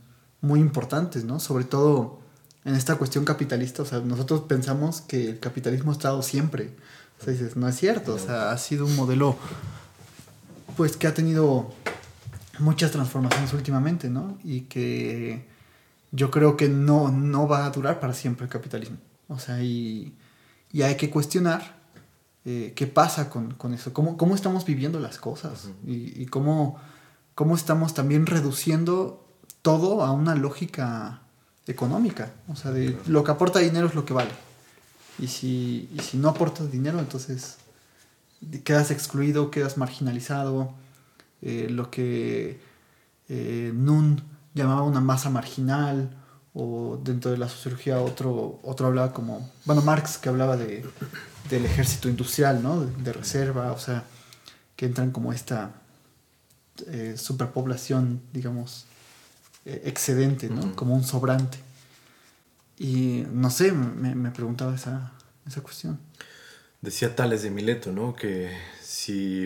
[0.42, 1.40] muy importantes, ¿no?
[1.40, 2.20] Sobre todo
[2.66, 6.72] en esta cuestión capitalista, o sea, nosotros pensamos que el capitalismo ha estado siempre.
[7.20, 9.38] O sea, dices, no es cierto, o sea, ha sido un modelo,
[10.78, 11.72] pues, que ha tenido
[12.60, 14.38] muchas transformaciones últimamente, ¿no?
[14.44, 15.48] Y que
[16.12, 18.98] yo creo que no, no va a durar para siempre el capitalismo.
[19.28, 20.14] O sea, y,
[20.72, 21.80] y hay que cuestionar
[22.46, 25.90] eh, qué pasa con, con eso, cómo, cómo, estamos viviendo las cosas uh -huh.
[25.90, 26.78] y, y cómo,
[27.36, 29.26] cómo estamos también reduciendo
[29.62, 31.22] todo a una lógica
[31.68, 32.32] económica.
[32.48, 34.32] O sea, de lo que aporta dinero es lo que vale.
[35.20, 37.58] Y si, y si no aportas dinero, entonces
[38.64, 40.74] quedas excluido, quedas marginalizado.
[41.42, 42.60] Eh, lo que
[43.30, 44.22] eh, Nun
[44.54, 46.10] llamaba una masa marginal,
[46.60, 50.86] o dentro de la sociología otro, otro hablaba como, bueno, Marx que hablaba de,
[51.50, 52.82] del ejército industrial, ¿no?
[52.86, 54.04] De, de reserva, o sea,
[54.76, 55.72] que entran como esta
[56.88, 58.86] eh, superpoblación, digamos,
[59.66, 60.62] eh, excedente, ¿no?
[60.62, 60.76] Uh -huh.
[60.76, 61.60] Como un sobrante.
[62.78, 65.14] Y no sé, me, me preguntaba esa,
[65.48, 65.98] esa cuestión.
[66.82, 68.16] Decía Tales de Mileto, ¿no?
[68.16, 69.46] Que si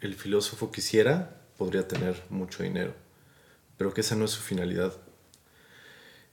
[0.00, 2.94] el filósofo quisiera, podría tener mucho dinero,
[3.78, 4.92] pero que esa no es su finalidad.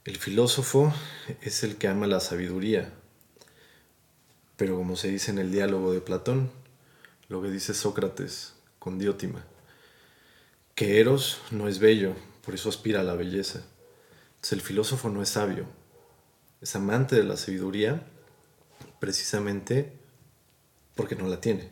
[0.02, 0.94] El filósofo
[1.42, 2.90] es el que ama la sabiduría,
[4.56, 6.50] pero como se dice en el diálogo de Platón,
[7.28, 9.44] lo que dice Sócrates con Diótima,
[10.74, 13.62] que Eros no es bello, por eso aspira a la belleza.
[14.36, 15.66] Entonces el filósofo no es sabio,
[16.62, 18.02] es amante de la sabiduría
[19.00, 19.92] precisamente
[20.94, 21.68] porque no la tiene.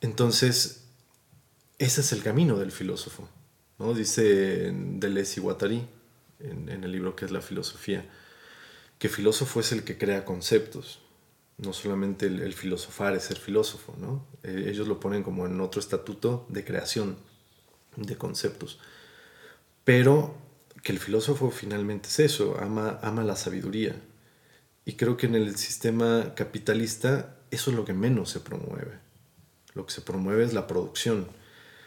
[0.00, 0.86] Entonces,
[1.78, 3.28] ese es el camino del filósofo,
[3.78, 3.94] ¿no?
[3.94, 5.88] Dice Deleuze y Guattari
[6.40, 8.04] en, en el libro que es la filosofía,
[8.98, 11.00] que filósofo es el que crea conceptos,
[11.58, 14.26] no solamente el, el filosofar es ser filósofo, ¿no?
[14.42, 17.16] Eh, ellos lo ponen como en otro estatuto de creación
[17.96, 18.80] de conceptos.
[19.84, 20.34] Pero
[20.82, 23.94] que el filósofo finalmente es eso, ama, ama la sabiduría.
[24.84, 28.98] Y creo que en el sistema capitalista eso es lo que menos se promueve.
[29.74, 31.28] Lo que se promueve es la producción.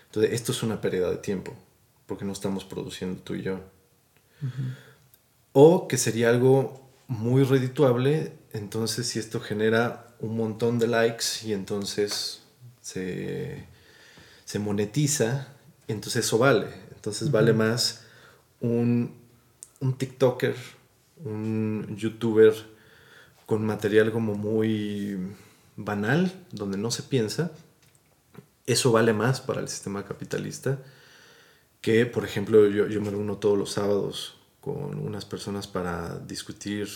[0.06, 1.54] Entonces, esto es una pérdida de tiempo,
[2.06, 3.60] porque no estamos produciendo tú y yo.
[4.42, 4.76] Uh -huh.
[5.54, 11.54] O que sería algo muy redituable, entonces si esto genera un montón de likes y
[11.54, 12.42] entonces
[12.82, 13.66] se,
[14.46, 15.48] se monetiza,
[15.88, 16.68] entonces eso vale.
[16.96, 17.34] Entonces uh -huh.
[17.34, 18.04] vale más
[18.62, 19.16] un,
[19.80, 20.56] un TikToker,
[21.24, 22.54] un youtuber
[23.46, 25.18] con material como muy
[25.78, 27.52] banal, donde no se piensa,
[28.66, 30.80] eso vale más para el sistema capitalista
[31.88, 36.90] que, por ejemplo, yo, yo me reúno todos los sábados con unas personas para discutir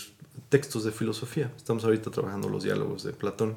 [0.50, 1.50] textos de filosofía.
[1.56, 3.56] Estamos ahorita trabajando los diálogos de Platón.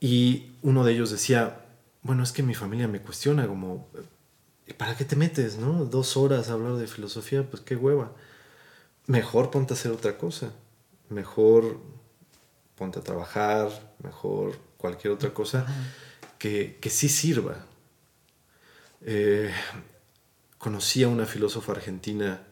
[0.00, 1.66] Y uno de ellos decía,
[2.00, 3.86] bueno, es que mi familia me cuestiona como,
[4.78, 5.84] ¿para qué te metes, no?
[5.84, 8.12] Dos horas a hablar de filosofía, pues qué hueva.
[9.06, 10.54] Mejor ponte a hacer otra cosa.
[11.10, 11.78] Mejor
[12.76, 13.68] ponte a trabajar,
[14.02, 15.66] mejor cualquier otra cosa
[16.38, 17.66] que, que sí sirva.
[19.04, 19.50] Eh,
[20.58, 22.46] conocí a una filósofa argentina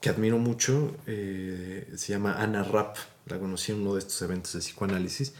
[0.00, 4.52] que admiro mucho, eh, se llama Ana Rapp, la conocí en uno de estos eventos
[4.52, 5.34] de psicoanálisis,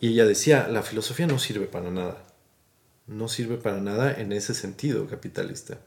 [0.00, 2.24] y ella decía, la filosofía no sirve para nada,
[3.06, 5.78] no sirve para nada en ese sentido capitalista,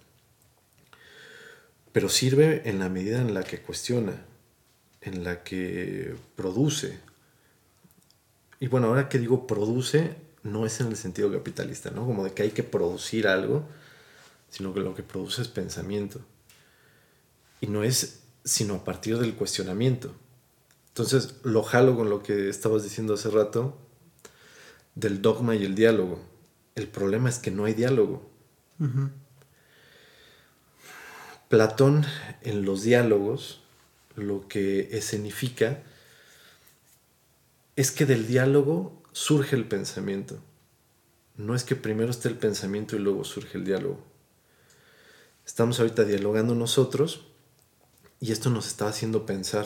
[1.92, 4.26] pero sirve en la medida en la que cuestiona,
[5.02, 7.00] en la que produce.
[8.60, 10.16] Y bueno, ahora que digo produce,
[10.48, 12.06] no es en el sentido capitalista, ¿no?
[12.06, 13.68] Como de que hay que producir algo,
[14.50, 16.22] sino que lo que produce es pensamiento.
[17.62, 20.16] Y no es sino a partir del cuestionamiento.
[20.90, 23.78] Entonces, lo jalo con lo que estabas diciendo hace rato
[24.96, 26.20] del dogma y el diálogo.
[26.76, 28.30] El problema es que no hay diálogo.
[31.50, 32.06] Platón
[32.42, 33.62] en los diálogos
[34.16, 35.84] lo que escenifica
[37.76, 40.38] es que del diálogo surge el pensamiento.
[41.38, 44.00] No es que primero esté el pensamiento y luego surge el diálogo.
[45.44, 47.26] Estamos ahorita dialogando nosotros
[48.20, 49.66] y esto nos está haciendo pensar.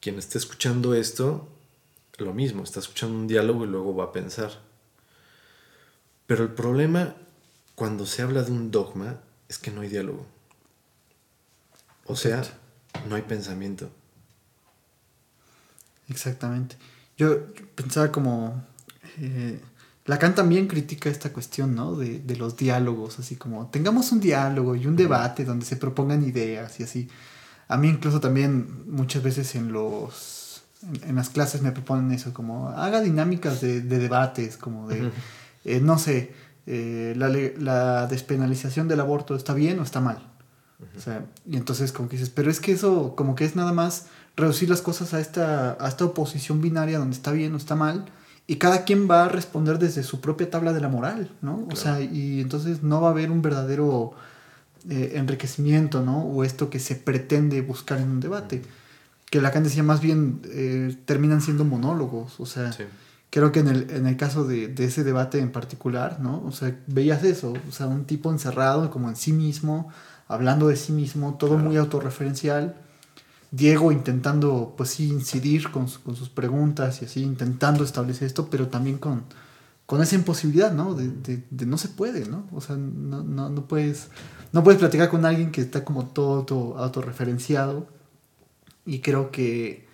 [0.00, 1.50] Quien esté escuchando esto,
[2.16, 4.52] lo mismo, está escuchando un diálogo y luego va a pensar.
[6.26, 7.14] Pero el problema
[7.74, 10.26] cuando se habla de un dogma es que no hay diálogo.
[12.06, 12.42] O sea,
[13.06, 13.90] no hay pensamiento.
[16.08, 16.76] Exactamente.
[17.16, 18.64] Yo pensaba como...
[19.18, 19.60] Eh,
[20.04, 21.94] Lacan también critica esta cuestión, ¿no?
[21.94, 26.24] De, de, los diálogos, así como tengamos un diálogo y un debate donde se propongan
[26.24, 27.08] ideas y así.
[27.68, 30.42] A mí incluso también muchas veces en los
[31.06, 35.10] en, las clases me proponen eso, como haga dinámicas de, de debates, como de,
[35.64, 36.32] eh, no sé,
[36.66, 40.28] eh, la, la, despenalización del aborto está bien o está mal.
[40.96, 43.72] O sea, y entonces como que dices, pero es que eso como que es nada
[43.72, 47.74] más reducir las cosas a esta, a esta oposición binaria donde está bien o está
[47.74, 48.06] mal
[48.46, 51.66] y cada quien va a responder desde su propia tabla de la moral, ¿no?
[51.70, 54.12] O sea, y entonces no va a haber un verdadero
[54.90, 56.24] eh, enriquecimiento, ¿no?
[56.24, 58.62] O esto que se pretende buscar en un debate.
[59.30, 62.76] Que Lacan decía más bien eh, terminan siendo monólogos, o sea,
[63.30, 66.42] creo que en el, en el caso de, de, ese debate en particular, ¿no?
[66.44, 69.88] O sea, veías eso, o sea, un tipo encerrado como en sí mismo,
[70.26, 72.74] hablando de sí mismo, todo muy autorreferencial
[73.52, 78.96] Diego intentando, pues sí, incidir con, sus preguntas y así, intentando establecer esto, pero también
[78.96, 79.24] con,
[79.84, 80.94] con esa imposibilidad, ¿no?
[80.94, 82.48] De, no se puede, ¿no?
[82.52, 84.08] O sea, no, no, no, puedes,
[84.52, 87.88] no puedes platicar con alguien que está como todo, todo autorreferenciado.
[88.86, 89.86] Y creo que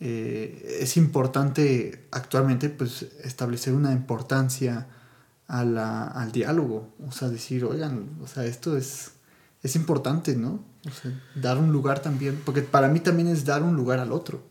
[0.00, 4.88] eh, es importante actualmente, pues, establecer una importancia
[5.48, 6.94] a la, al diálogo.
[7.06, 9.12] O sea, decir, oigan, o sea, esto es,
[9.62, 10.64] es importante, ¿no?
[10.86, 14.12] O sea, dar un lugar también, porque para mí también es dar un lugar al
[14.12, 14.42] otro.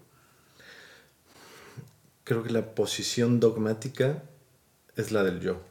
[2.23, 4.23] Creo que la posición dogmática
[4.95, 5.61] es la del yo,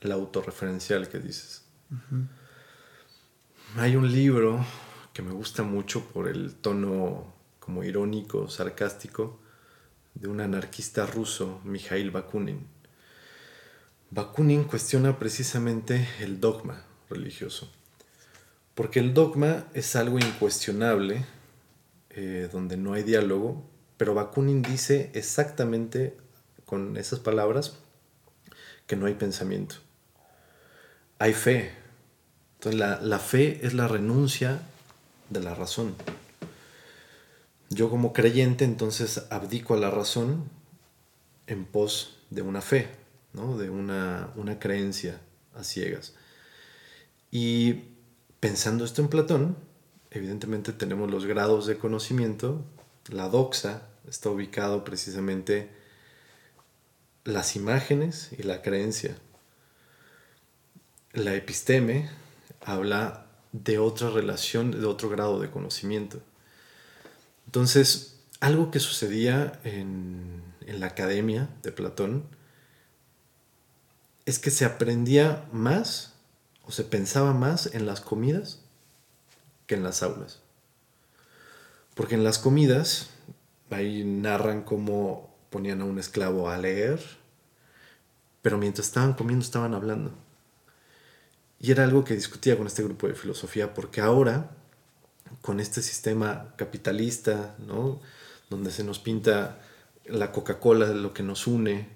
[0.00, 1.64] la autorreferencial que dices.
[3.76, 4.64] Hay un libro
[5.12, 9.38] que me gusta mucho por el tono como irónico, sarcástico,
[10.14, 12.66] de un anarquista ruso, Mikhail Bakunin.
[14.10, 17.70] Bakunin cuestiona precisamente el dogma religioso
[18.74, 21.24] porque el dogma es algo incuestionable,
[22.10, 23.64] eh, donde no hay diálogo,
[23.96, 26.16] pero Bakunin dice exactamente
[26.64, 27.78] con esas palabras
[28.86, 29.76] que no hay pensamiento.
[31.18, 31.72] Hay fe.
[32.54, 34.60] Entonces la, la fe es la renuncia
[35.30, 35.94] de la razón.
[37.70, 40.48] Yo como creyente entonces abdico a la razón
[41.46, 42.88] en pos de una fe,
[43.32, 43.56] ¿no?
[43.56, 45.20] de una, una creencia
[45.54, 46.14] a ciegas.
[47.30, 47.93] Y
[48.44, 49.56] Pensando esto en Platón,
[50.10, 52.62] evidentemente tenemos los grados de conocimiento.
[53.08, 55.70] La doxa está ubicado precisamente
[57.24, 59.16] las imágenes y la creencia.
[61.14, 62.10] La episteme
[62.60, 66.20] habla de otra relación, de otro grado de conocimiento.
[67.46, 72.24] Entonces, algo que sucedía en, en la academia de Platón
[74.26, 76.13] es que se aprendía más
[76.66, 78.60] o se pensaba más en las comidas
[79.66, 80.40] que en las aulas.
[81.94, 83.10] Porque en las comidas,
[83.70, 87.00] ahí narran cómo ponían a un esclavo a leer,
[88.42, 90.12] pero mientras estaban comiendo estaban hablando.
[91.60, 94.50] Y era algo que discutía con este grupo de filosofía, porque ahora,
[95.40, 98.00] con este sistema capitalista, ¿no?
[98.50, 99.60] donde se nos pinta
[100.04, 101.88] la Coca-Cola lo que nos une,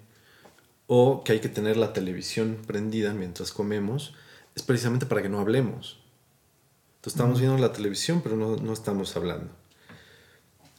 [0.87, 4.15] o que hay que tener la televisión prendida mientras comemos,
[4.59, 5.99] es precisamente para que no hablemos.
[6.97, 9.51] Entonces estamos viendo la televisión, pero no, no, estamos hablando.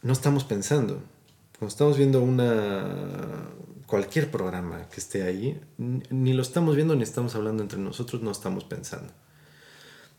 [0.03, 1.03] No estamos pensando.
[1.59, 3.49] Cuando estamos viendo una
[3.87, 8.31] cualquier programa que esté ahí, ni lo estamos viendo ni estamos hablando entre nosotros, no
[8.31, 9.13] estamos pensando.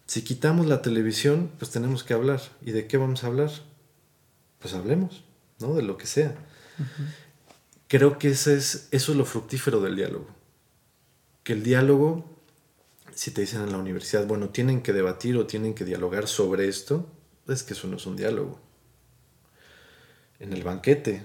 [0.08, 2.42] Si quitamos la televisión, pues tenemos que hablar.
[2.62, 3.52] ¿Y de qué vamos a hablar?
[4.60, 5.24] Pues hablemos,
[5.60, 5.74] ¿no?
[5.76, 6.36] De lo que sea.
[7.88, 10.28] Creo que eso es, eso es lo fructífero del diálogo.
[11.44, 12.41] Que el diálogo
[13.22, 16.68] si te dicen en la universidad, bueno, tienen que debatir o tienen que dialogar sobre
[16.68, 17.08] esto,
[17.48, 18.60] es que eso no es un diálogo.
[20.40, 21.24] En el banquete,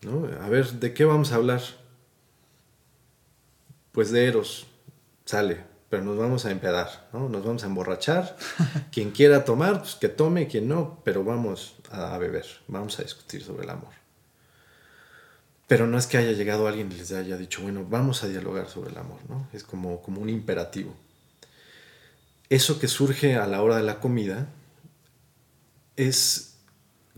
[0.00, 0.28] ¿no?
[0.40, 1.62] A ver, ¿de qué vamos a hablar?
[3.92, 4.66] Pues de Eros,
[5.24, 7.28] sale, pero nos vamos a empedar, ¿no?
[7.28, 8.36] Nos vamos a emborrachar.
[8.90, 13.04] quien quiera tomar, pues que tome, quien no, pero vamos a, a beber, vamos a
[13.04, 13.92] discutir sobre el amor.
[15.68, 18.68] Pero no es que haya llegado alguien y les haya dicho, bueno, vamos a dialogar
[18.68, 19.46] sobre el amor, ¿no?
[19.52, 20.96] Es como, como un imperativo.
[22.48, 24.52] Eso que surge a la hora de la comida
[25.96, 26.58] es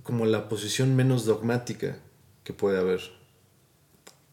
[0.02, 1.98] como la posición menos dogmática
[2.44, 3.00] que puede haber.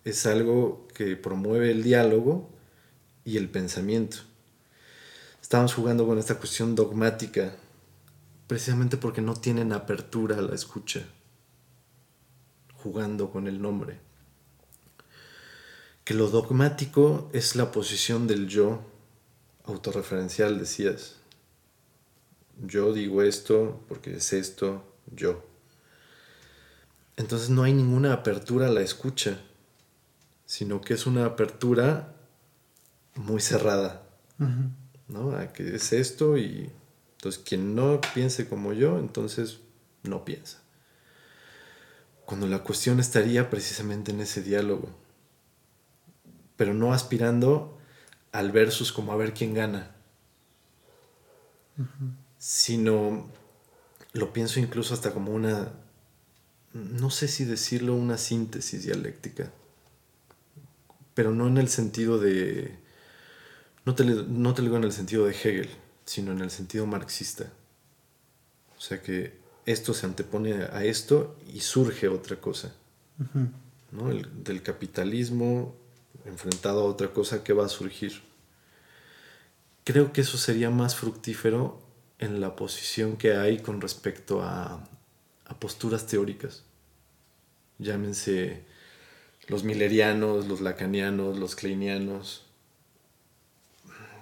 [0.04, 2.50] Es algo que promueve el diálogo
[3.24, 4.18] y el pensamiento.
[5.42, 7.56] Estamos jugando con esta cuestión dogmática
[8.48, 11.06] precisamente porque no tienen apertura a la escucha,
[12.76, 14.00] jugando con el nombre.
[16.04, 18.91] Que lo dogmático es la posición del yo
[19.74, 21.18] autorreferencial, decías.
[22.62, 24.84] Yo digo esto porque es esto,
[25.16, 25.46] yo.
[27.18, 29.42] Entonces no hay ninguna apertura a la escucha,
[30.46, 32.16] sino que es una apertura
[33.16, 34.04] muy cerrada,
[35.08, 35.36] ¿no?
[35.36, 36.72] A que es esto y
[37.18, 39.60] entonces quien no piense como yo, entonces
[40.04, 40.62] no piensa.
[42.26, 44.90] Cuando la cuestión estaría precisamente en ese diálogo,
[46.56, 47.78] pero no aspirando
[48.32, 49.92] al versus como a ver quién gana,
[52.38, 53.30] sino
[54.14, 55.72] lo pienso incluso hasta como una,
[56.74, 59.52] no sé si decirlo, una síntesis dialéctica,
[61.14, 62.78] pero no en el sentido de,
[63.86, 65.70] no te, no te lo digo en el sentido de Hegel,
[66.06, 67.52] sino en el sentido marxista.
[68.78, 72.74] O sea que esto se antepone a esto y surge otra cosa.
[73.92, 74.10] ¿no?
[74.10, 75.76] El, del capitalismo
[76.26, 78.22] enfrentado a otra cosa que va a surgir.
[79.84, 81.82] Creo que eso sería más fructífero
[82.20, 84.88] en la posición que hay con respecto a,
[85.60, 86.64] posturas teóricas.
[87.78, 88.64] Llámense
[89.48, 92.46] los millerianos, los lacanianos, los kleinianos.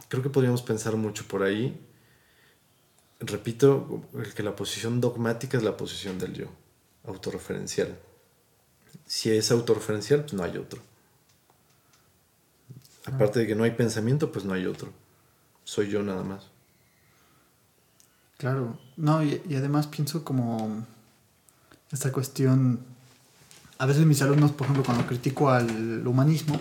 [0.08, 1.80] Creo que podríamos pensar mucho por ahí.
[3.20, 4.02] Repito,
[4.36, 6.47] que la posición dogmática es la posición del yo,
[7.04, 8.00] autorreferencial.
[9.06, 10.89] Si es autorreferencial, pues no hay otro.
[13.14, 14.91] Aparte de que no hay pensamiento, pues no hay otro.
[15.64, 16.47] Soy yo nada más.
[18.38, 20.86] Claro, no, y, además pienso como
[21.91, 22.80] esta cuestión,
[23.78, 26.60] a veces mis alumnos, por ejemplo, cuando critico al humanismo,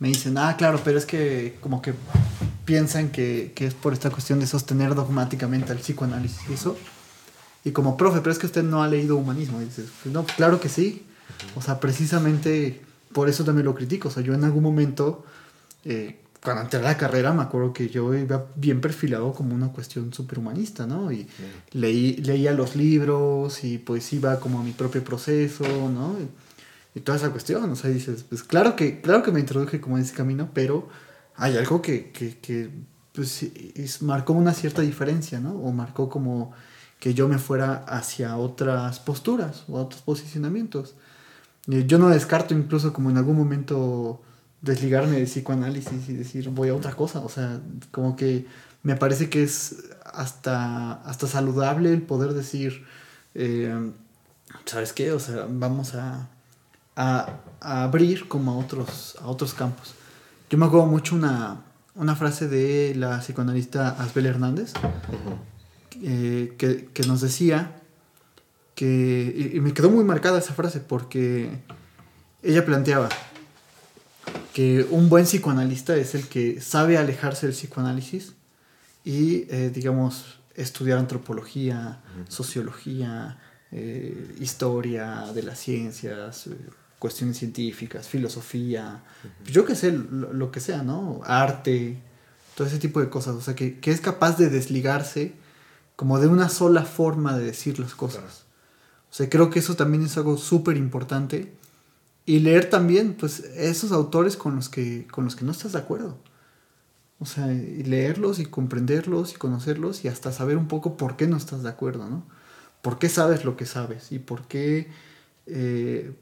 [0.00, 1.94] me dicen, ah, claro, pero es que como que
[2.64, 6.76] piensan que, que es por esta cuestión de sostener dogmáticamente al psicoanálisis y eso.
[7.64, 9.62] Y como profe, pero es que usted no ha leído humanismo.
[9.62, 11.06] Y dices, pues no, claro que sí.
[11.54, 12.82] O sea, precisamente
[13.12, 14.08] por eso también lo critico.
[14.08, 15.24] O sea, yo en algún momento
[15.84, 19.68] eh, cuando entré a la carrera me acuerdo que yo iba bien perfilado como una
[19.68, 21.12] cuestión superhumanista, ¿no?
[21.12, 21.28] Y
[21.70, 26.16] leí, leía los libros y pues iba como a mi propio proceso, ¿no?
[26.18, 26.28] Y,
[27.00, 30.04] toda esa cuestión, o sea, dices, pues claro que, claro que me introduje como en
[30.04, 30.88] ese camino, pero
[31.36, 32.68] hay algo que, que, que
[33.12, 35.52] pues, marcó una cierta diferencia, ¿no?
[35.54, 36.52] O marcó como
[36.98, 40.94] que yo me fuera hacia otras posturas o otros posicionamientos.
[41.66, 44.20] Yo no descarto incluso como en algún momento
[44.62, 47.20] desligarme de psicoanálisis y decir voy a otra cosa.
[47.20, 47.60] O sea,
[47.90, 48.46] como que
[48.82, 52.86] me parece que es hasta, hasta saludable el poder decir,
[53.34, 53.92] eh,
[54.64, 55.12] ¿sabes qué?
[55.12, 56.28] O sea, vamos a,
[56.96, 59.94] a, abrir como a otros, a otros campos.
[60.50, 61.62] Yo me acuerdo mucho una,
[61.94, 64.72] una frase de la psicoanalista Asbel Hernández,
[66.02, 67.80] eh, que, que, nos decía
[68.74, 71.60] que, y me quedó muy marcada esa frase porque
[72.42, 73.08] ella planteaba,
[74.52, 78.34] que un buen psicoanalista es el que sabe alejarse del psicoanálisis
[79.04, 83.38] y, eh, digamos, estudiar antropología, sociología,
[83.70, 86.56] eh, historia de las ciencias, eh,
[86.98, 89.02] cuestiones científicas, filosofía,
[89.44, 91.20] yo qué sé, lo, que sea, ¿no?
[91.24, 91.98] Arte,
[92.54, 93.34] todo ese tipo de cosas.
[93.34, 95.32] O sea, que, que, es capaz de desligarse
[95.96, 98.44] como de una sola forma de decir las cosas.
[99.10, 101.52] O sea, creo que eso también es algo súper importante
[102.24, 105.78] y leer también, pues, esos autores con los que, con los que no estás de
[105.78, 106.18] acuerdo.
[107.18, 111.26] O sea, y leerlos y comprenderlos y conocerlos y hasta saber un poco por qué
[111.26, 112.24] no estás de acuerdo, ¿no?
[112.82, 114.10] ¿Por qué sabes lo que sabes?
[114.10, 114.90] Y por qué,
[115.46, 116.12] eh,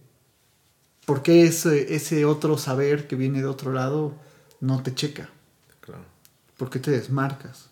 [1.07, 4.15] por qué ese, ese otro saber que viene de otro lado
[4.61, 5.31] no te checa.
[5.81, 6.05] Claro.
[6.59, 7.71] ¿Por qué te desmarcas?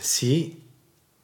[0.00, 0.62] Sí,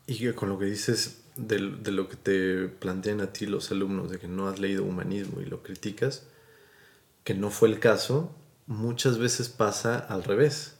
[0.06, 4.18] y con lo que dices, de, lo que te plantean a ti los alumnos, de
[4.18, 6.24] que no has leído humanismo y lo criticas,
[7.24, 8.34] que no fue el caso,
[8.66, 10.74] muchas veces pasa al revés.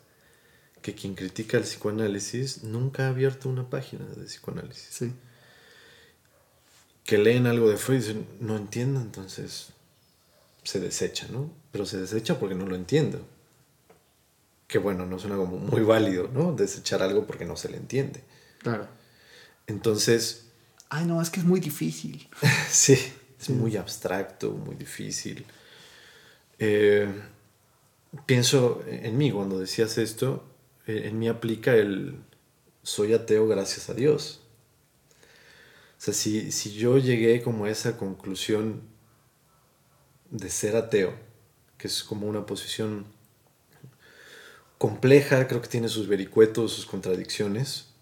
[0.82, 4.88] Que quien critica el psicoanálisis nunca ha abierto una página de psicoanálisis.
[4.90, 5.12] Sí.
[7.05, 9.68] Que leen algo de Freud y dicen, no entiendo, entonces
[10.62, 11.50] se desecha, ¿no?
[11.72, 13.26] Pero se desecha porque no lo entiendo.
[14.68, 16.52] que bueno, no suena como muy válido, ¿no?
[16.52, 18.22] Desechar algo porque no se le entiende.
[18.59, 18.88] Claro.
[19.66, 20.43] Entonces...
[20.97, 22.28] Ay, no, es que es muy difícil.
[22.70, 22.97] sí,
[23.40, 25.45] es muy abstracto, muy difícil.
[26.61, 27.09] Eh,
[28.26, 30.45] pienso en mí cuando decías esto,
[30.86, 32.16] eh, en mí aplica el
[32.84, 34.42] soy ateo gracias a Dios.
[35.99, 38.82] O sea, si, si yo llegué como a esa conclusión
[40.30, 41.12] de ser ateo,
[41.76, 43.05] que es como una posición
[44.78, 47.93] compleja, creo que tiene sus vericuetos, sus contradicciones.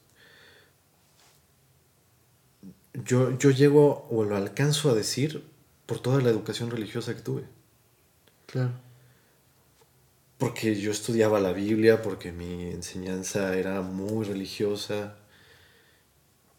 [2.95, 5.43] Yo, yo llego o lo alcanzo a decir
[5.86, 7.45] por toda la educación religiosa que tuve.
[8.47, 8.72] Claro.
[10.38, 15.16] Porque yo estudiaba la Biblia, porque mi enseñanza era muy religiosa.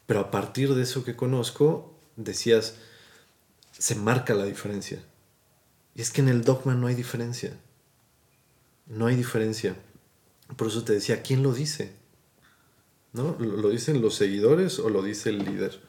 [0.06, 2.76] Pero a partir de eso que conozco, decías,
[3.72, 5.04] se marca la diferencia.
[5.96, 7.58] Y es que en el dogma no hay diferencia.
[8.88, 9.76] No hay diferencia.
[10.56, 11.94] Por eso te decía, ¿quién lo dice?
[13.12, 13.36] ¿No?
[13.40, 15.80] ¿Lo dicen los seguidores o lo dice el líder?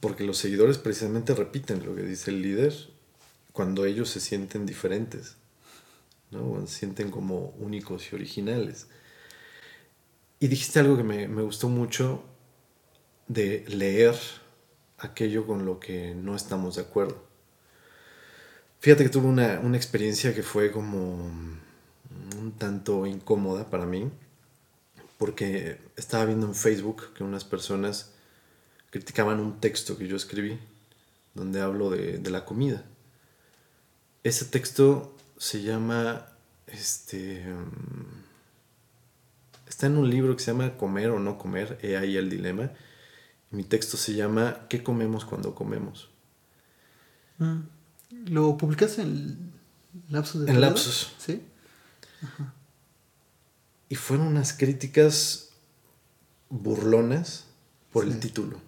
[0.00, 2.74] Porque los seguidores precisamente repiten lo que dice el líder
[3.52, 5.36] cuando ellos se sienten diferentes,
[6.30, 6.64] ¿no?
[6.66, 8.88] Se sienten como únicos y originales.
[10.40, 12.22] Y dijiste algo que me, me gustó mucho
[13.26, 14.14] de leer
[14.98, 17.22] aquello con lo que no estamos de acuerdo.
[18.80, 21.30] Fíjate que tuve una, una experiencia que fue como
[22.38, 24.08] un tanto incómoda para mí,
[25.18, 28.12] porque estaba viendo en Facebook que unas personas
[28.90, 30.58] criticaban un texto que yo escribí,
[31.34, 32.84] donde hablo de, la comida.
[34.24, 36.26] Ese texto se llama,
[36.66, 38.24] este, mm,
[39.68, 42.70] está en un libro que se llama Comer o no comer, he ahí el dilema.
[43.50, 46.10] Mi texto se llama ¿Qué comemos cuando comemos?
[47.38, 47.60] Mm.
[48.26, 49.52] ¿Lo publicaste en
[50.08, 51.12] Lapsus de En Lapsus.
[51.18, 51.42] Sí.
[53.88, 55.50] Y fueron unas críticas
[56.50, 57.44] burlonas
[57.92, 58.67] por el título.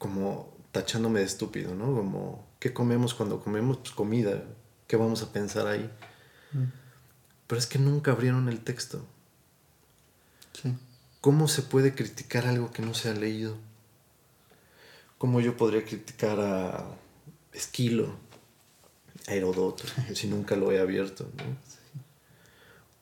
[0.00, 1.94] Como tachándome de estúpido, ¿no?
[1.94, 3.78] Como, ¿qué comemos cuando comemos?
[3.78, 4.42] Pues comida.
[4.88, 5.88] ¿Qué vamos a pensar ahí?
[6.52, 6.64] Mm.
[7.46, 9.06] Pero es que nunca abrieron el texto.
[10.60, 10.74] Sí.
[11.20, 13.56] ¿Cómo se puede criticar algo que no se ha leído?
[15.18, 16.84] ¿Cómo yo podría criticar a
[17.52, 18.16] Esquilo,
[19.26, 19.84] Herodoto,
[20.14, 21.28] si nunca lo he abierto.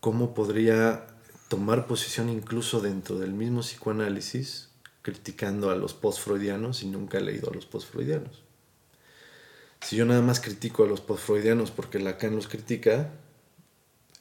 [0.00, 1.06] ¿Cómo podría
[1.48, 4.67] tomar posición incluso dentro del mismo psicoanálisis
[5.08, 8.42] criticando a los postfreudianos si nunca he leído a los postfreudianos?
[9.80, 13.08] Si yo nada más critico a los postfreudianos porque Lacan los critica,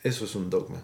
[0.03, 0.81] eso es un dogma.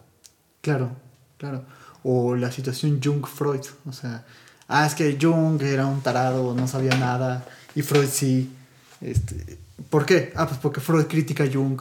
[0.61, 0.91] Claro,
[1.37, 1.63] claro.
[2.03, 4.25] O la situación Jung-Freud, o sea,
[4.67, 8.51] ah, es que Jung era un tarado, no sabía nada, y Freud sí.
[8.99, 9.57] Este,
[9.89, 10.33] ¿Por qué?
[10.35, 11.79] Ah, pues porque Freud critica a Jung.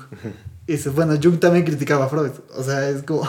[0.69, 2.31] Y dice, bueno, Jung también criticaba a Freud.
[2.57, 3.29] O sea, es como,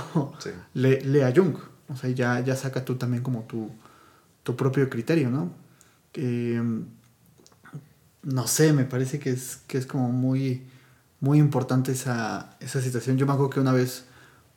[0.75, 1.55] lee, a Jung.
[1.89, 3.71] O sea, ya, ya saca tú también como tu,
[4.43, 5.51] tu propio criterio, ¿no?
[8.23, 10.63] no sé, me parece que es, que es como muy,
[11.19, 13.17] muy importante esa, esa situación.
[13.17, 14.05] Yo me acuerdo que una vez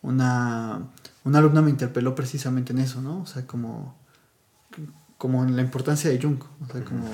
[0.02, 0.88] una,
[1.24, 3.22] una alumna me interpeló precisamente en eso, ¿no?
[3.22, 3.96] O sea, como,
[5.18, 6.40] como en la importancia de Jung.
[6.62, 7.08] O sea, como,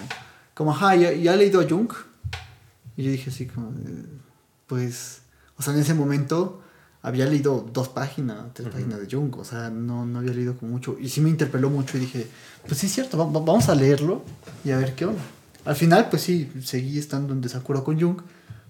[0.55, 1.91] como ajá, ¿ya, ya leído a Jung?
[2.97, 3.73] Y yo dije así como,
[4.67, 5.23] pues,
[5.57, 6.63] o sea, en ese momento
[7.03, 10.73] había leído dos páginas, tres páginas de Jung, o sea, no, no había leído como
[10.73, 10.97] mucho.
[11.01, 12.27] Y sí me interpeló mucho y dije,
[12.67, 14.23] pues sí es cierto, vamos a leerlo
[14.65, 15.23] y a ver qué onda.
[15.65, 18.21] Al final, pues sí, seguí estando en desacuerdo con Jung,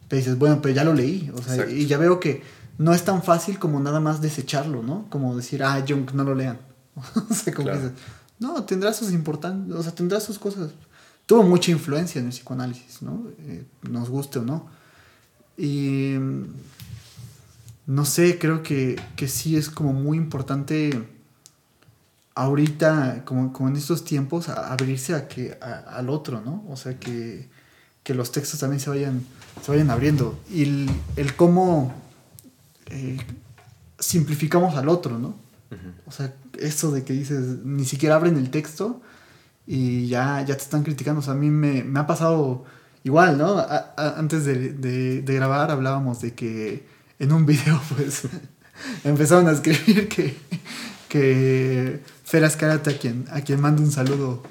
[0.09, 2.43] pero dices, bueno, pero ya lo leí, o sea, y ya veo que
[2.78, 5.07] no es tan fácil como nada más desecharlo, ¿no?
[5.11, 6.59] Como decir, ah, Jung, no lo lean.
[7.30, 7.93] o sea, como dices,
[8.39, 10.70] no, tendrá sus importantes, o sea, tendrá sus cosas
[11.26, 13.26] tuvo mucha influencia en el psicoanálisis, ¿no?
[13.39, 14.68] Eh, nos guste o no.
[15.57, 16.14] Y
[17.93, 21.07] no sé, creo que, que sí es como muy importante
[22.34, 26.64] ahorita, como, como en estos tiempos, abrirse a que, al otro, ¿no?
[26.70, 27.51] O sea, que,
[28.03, 29.22] que, los textos también se vayan,
[29.62, 30.40] se vayan abriendo.
[30.51, 31.93] Y el, el cómo
[32.86, 33.18] eh,
[33.99, 35.36] simplificamos al otro, ¿no?
[36.07, 39.03] O sea, eso de que dices, ni siquiera abren el texto
[39.66, 41.20] y ya, ya te están criticando.
[41.20, 42.64] O sea, a mí me, me ha pasado
[43.05, 43.62] igual, ¿no?
[43.97, 46.91] antes de, de, de, grabar hablábamos de que
[47.23, 48.23] en un video, pues,
[49.05, 50.37] empezaron a escribir que,
[51.09, 54.43] que Fer Ascarate, a quien, a quien mando un saludo,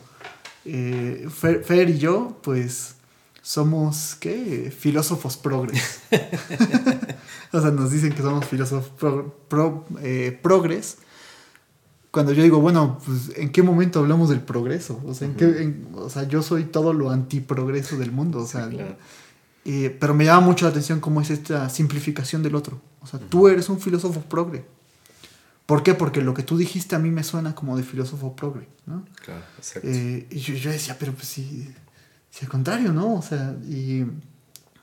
[0.63, 2.95] eh, Fer, y yo, pues,
[3.41, 4.73] somos, ¿qué?
[4.75, 5.99] Filósofos progres.
[7.51, 8.89] o sea, nos dicen que somos filósofos
[9.49, 10.99] pro, eh, progres
[12.11, 15.01] cuando yo digo, bueno, pues ¿en qué momento hablamos del progreso?
[15.05, 18.39] O sea, ¿en qué, o sea yo soy todo lo antiprogreso del mundo.
[18.39, 18.69] O sea,
[19.63, 22.81] Eh, pero me llama mucho la atención cómo es esta simplificación del otro.
[23.01, 24.65] O sea, tú eres un filósofo progre.
[25.65, 25.93] ¿Por qué?
[25.93, 29.05] Porque lo que tú dijiste a mí me suena como de filósofo progre, ¿no?
[29.23, 29.87] Claro, exacto.
[29.87, 31.73] Eh, y yo, yo, decía, pero pues sí,
[32.29, 33.15] sí, al contrario, ¿no?
[33.15, 34.03] O sea, y,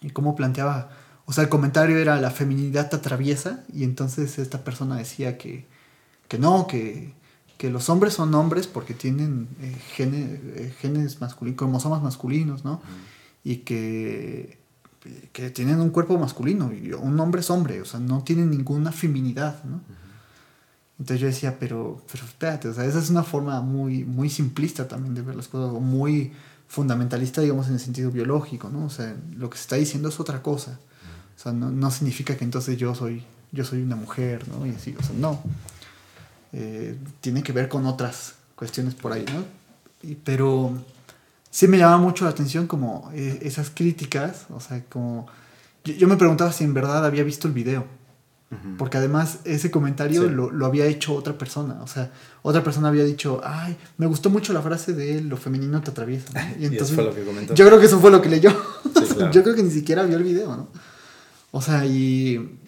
[0.00, 0.90] y cómo planteaba,
[1.26, 5.66] o sea, el comentario era la feminidad te atraviesa y entonces esta persona decía que,
[6.26, 7.12] que no, que,
[7.58, 12.80] que los hombres son hombres porque tienen eh, genes, eh, genes masculinos, cromosomas masculinos, ¿no?
[13.44, 14.57] Y que,
[15.32, 18.92] que tienen un cuerpo masculino y un hombre es hombre, o sea, no tienen ninguna
[18.92, 19.80] feminidad, ¿no?
[20.98, 24.88] Entonces yo decía, pero, pero espérate, o sea, esa es una forma muy, muy simplista
[24.88, 26.32] también de ver las cosas, o muy
[26.66, 28.86] fundamentalista, digamos, en el sentido biológico, ¿no?
[28.86, 30.78] O sea, lo que se está diciendo es otra cosa.
[31.36, 33.22] O sea, no, no significa que entonces yo soy,
[33.52, 34.66] yo soy una mujer, ¿no?
[34.66, 35.40] Y así, o sea, no.
[36.52, 39.44] Eh, tiene que ver con otras cuestiones por ahí, ¿no?
[40.02, 40.72] Y, pero
[41.50, 45.26] sí me llama mucho la atención como eh, esas críticas, o sea, como...
[45.84, 47.86] Yo, yo, me preguntaba si en verdad había visto el video.
[48.78, 50.30] Porque además ese comentario sí.
[50.30, 51.82] lo, lo, había hecho otra persona.
[51.82, 55.82] O sea, otra persona había dicho, ay, me gustó mucho la frase de lo femenino
[55.82, 56.32] te atraviesa.
[56.32, 56.40] ¿no?
[56.58, 57.54] Y, entonces, y fue lo que comentó.
[57.54, 58.50] Yo creo que eso fue lo que leyó.
[58.94, 59.32] Sí, claro.
[59.32, 60.68] yo creo que ni siquiera vio el video, ¿no?
[61.50, 62.58] O sea, y,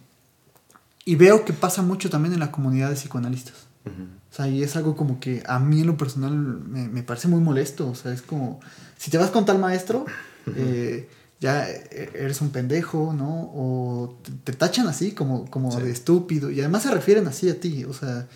[1.07, 3.55] y veo que pasa mucho también en la comunidad de psicoanalistas.
[3.87, 4.20] Uh -huh.
[4.31, 7.27] O sea, y es algo como que a mí en lo personal me, me, parece
[7.27, 7.89] muy molesto.
[7.89, 8.61] O sea, es como,
[8.97, 10.05] si te vas con tal maestro,
[10.47, 10.55] uh -huh.
[10.57, 11.09] eh,
[11.41, 13.51] ya eres un pendejo, ¿no?
[13.55, 15.83] O te, tachan así como, como sí.
[15.83, 16.51] de estúpido.
[16.51, 17.85] Y además se refieren así a ti.
[17.85, 18.29] O sea,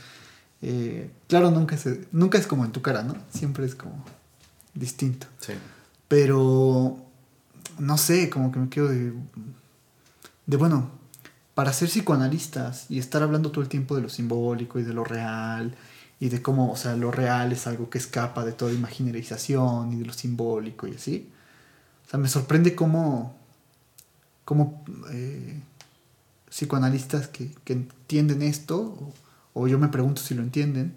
[0.63, 3.15] eh, claro, nunca es, nunca es como en tu cara, ¿no?
[3.33, 4.05] Siempre es como
[4.73, 5.27] distinto.
[5.39, 5.53] Sí.
[6.09, 6.97] Pero,
[7.79, 9.13] no sé, como que me quedo de,
[10.47, 10.91] de, bueno,
[11.55, 15.05] para ser psicoanalistas y estar hablando todo el tiempo de lo simbólico y de lo
[15.05, 15.75] real
[16.21, 19.97] y de cómo, o sea, lo real es algo que escapa de toda imaginarización y
[19.97, 21.31] de lo simbólico y así
[22.07, 23.35] o sea, me sorprende cómo,
[24.45, 25.61] cómo eh,
[26.51, 29.15] psicoanalistas que, que, entienden esto, o,
[29.55, 30.95] o, yo me pregunto si lo entienden,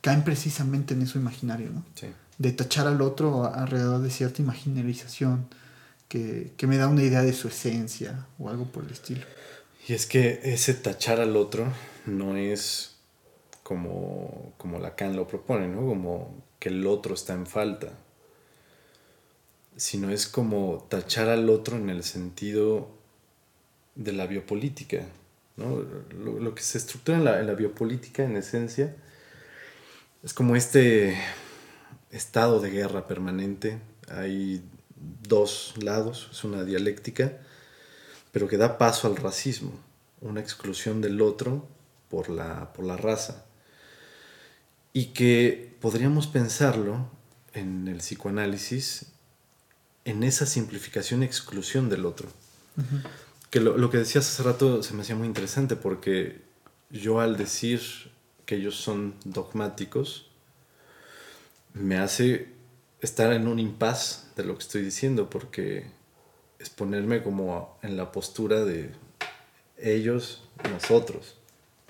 [0.00, 1.84] caen precisamente en eso imaginario, ¿no?
[1.94, 2.06] Sí.
[2.38, 5.46] De tachar al otro alrededor de cierta imaginarización
[6.08, 9.22] que, que, me da una idea de su esencia o algo por el estilo.
[9.88, 11.72] Y es que ese tachar al otro
[12.06, 12.96] no es
[13.64, 15.80] como, como Lacan lo propone, ¿no?
[15.80, 17.92] Como que el otro está en falta
[19.78, 22.90] sino es como tachar al otro en el sentido
[23.94, 25.06] de la biopolítica.
[25.56, 25.84] ¿no?
[26.10, 28.96] Lo, lo, que se estructura en la, en la, biopolítica, en esencia,
[30.24, 31.16] es como este
[32.10, 33.78] estado de guerra permanente.
[34.08, 34.64] Hay
[35.28, 37.38] dos lados, es una dialéctica,
[38.32, 39.72] pero que da paso al racismo,
[40.20, 41.66] una exclusión del otro
[42.10, 43.44] por la, por la raza.
[44.92, 47.08] Y que podríamos pensarlo
[47.54, 49.06] en el psicoanálisis
[50.04, 52.28] en esa simplificación y exclusión del otro.
[52.76, 53.02] Uh -huh.
[53.50, 56.42] Que lo, lo, que decías hace rato se me hacía muy interesante porque
[56.90, 57.80] yo al decir
[58.46, 60.30] que ellos son dogmáticos,
[61.74, 62.48] me hace
[63.00, 65.90] estar en un impas de lo que estoy diciendo porque
[66.58, 68.92] es ponerme como en la postura de
[69.78, 71.36] ellos, nosotros.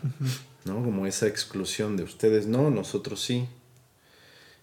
[0.03, 0.39] Uh -huh.
[0.65, 0.85] ¿no?
[0.85, 3.49] Como esa exclusión de ustedes no, nosotros sí.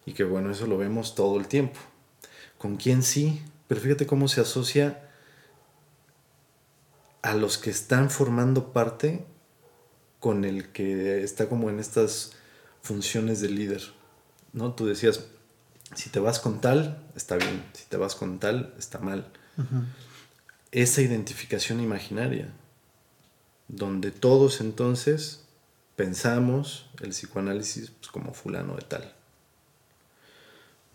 [0.05, 1.79] Y que bueno, eso lo vemos todo el tiempo
[2.57, 5.01] con quién sí, pero fíjate cómo se asocia
[7.21, 9.25] a los que están formando parte
[10.19, 12.33] con el que está como en estas
[12.81, 13.83] funciones de líder.
[14.53, 14.73] ¿no?
[14.73, 15.25] Tú decías,
[15.95, 19.31] si te vas con tal, está bien, si te vas con tal, está mal.
[20.71, 22.49] Esa identificación imaginaria,
[23.67, 25.45] donde todos entonces
[25.95, 29.15] pensamos el psicoanálisis pues, como fulano de tal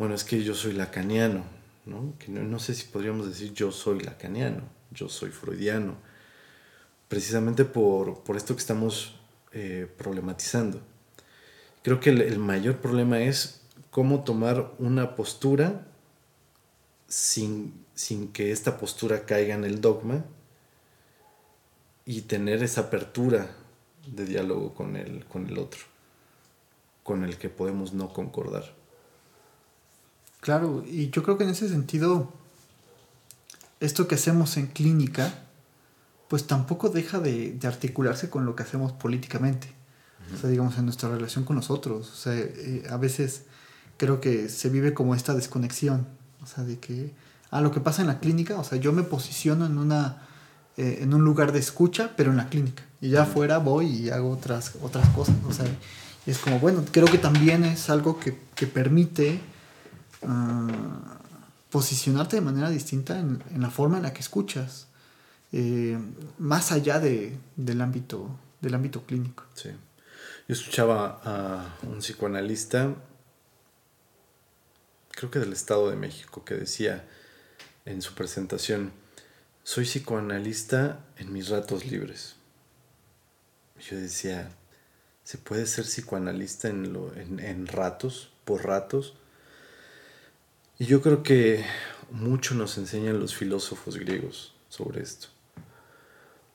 [0.00, 1.44] bueno, es que yo soy lacaniano,
[1.84, 2.14] ¿no?
[2.18, 5.94] Que no, no, sé si podríamos decir yo soy lacaniano, yo soy freudiano,
[7.06, 9.20] precisamente por, por esto que estamos
[9.52, 10.80] eh, problematizando.
[11.82, 15.86] Creo que el, el, mayor problema es cómo tomar una postura
[17.06, 20.24] sin, sin que esta postura caiga en el dogma
[22.07, 23.51] y tener esa apertura
[24.07, 25.80] de diálogo con el, con el otro,
[27.03, 28.74] con el que podemos no concordar.
[30.40, 32.32] Claro, y yo creo que en ese sentido,
[33.80, 35.34] esto que hacemos en clínica,
[36.28, 39.74] pues tampoco deja de, de articularse con lo que hacemos políticamente.
[40.34, 42.11] O sea, digamos, en nuestra relación con los otros.
[42.11, 43.42] O sea, eh, a veces
[43.98, 46.09] creo que se vive como esta desconexión.
[46.42, 47.12] O sea, de que,
[47.51, 50.22] ah, lo que pasa en la clínica, o sea, yo me posiciono en una
[50.76, 52.84] eh, en un lugar de escucha, pero en la clínica.
[53.01, 55.34] Y ya afuera voy y hago otras, otras cosas.
[55.48, 55.66] O sea,
[56.26, 59.40] es como, bueno, creo que también es algo que, que permite
[60.22, 60.68] Uh,
[61.70, 64.88] posicionarte de manera distinta en, la forma en la que escuchas,
[65.53, 65.96] eh,
[66.38, 68.28] más allá de, del, ámbito,
[68.61, 69.44] del ámbito clínico.
[69.55, 69.70] Sí.
[70.48, 72.92] Yo escuchaba a un psicoanalista,
[75.12, 77.09] creo que del Estado de México, que decía
[77.91, 78.93] en su presentación,
[79.64, 82.36] soy psicoanalista en mis ratos libres.
[83.80, 84.51] Yo decía,
[85.24, 89.14] ¿se puede ser psicoanalista en, ratos, por ratos?
[90.78, 91.64] Y yo creo que
[92.11, 95.28] mucho nos enseñan los filósofos griegos sobre esto.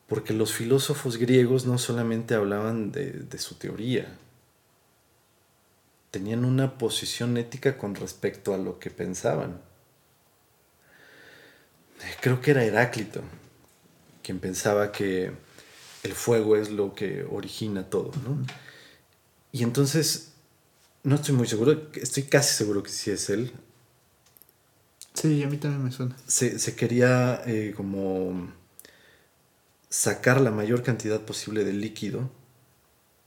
[0.08, 4.18] Porque los filósofos griegos no solamente hablaban de, su teoría,
[6.12, 9.62] tenían una posición ética con respecto a lo que pensaban.
[12.22, 13.22] Creo que era Heráclito
[14.26, 15.32] quien pensaba que
[16.02, 18.44] el fuego es lo que origina todo, ¿no?
[19.52, 20.32] Y entonces,
[21.04, 23.52] no estoy muy seguro, estoy casi seguro que sí es él.
[25.14, 26.18] Sí, a mí también me suena.
[26.26, 28.52] Se, quería eh, como
[29.90, 32.32] sacar la mayor cantidad posible de líquido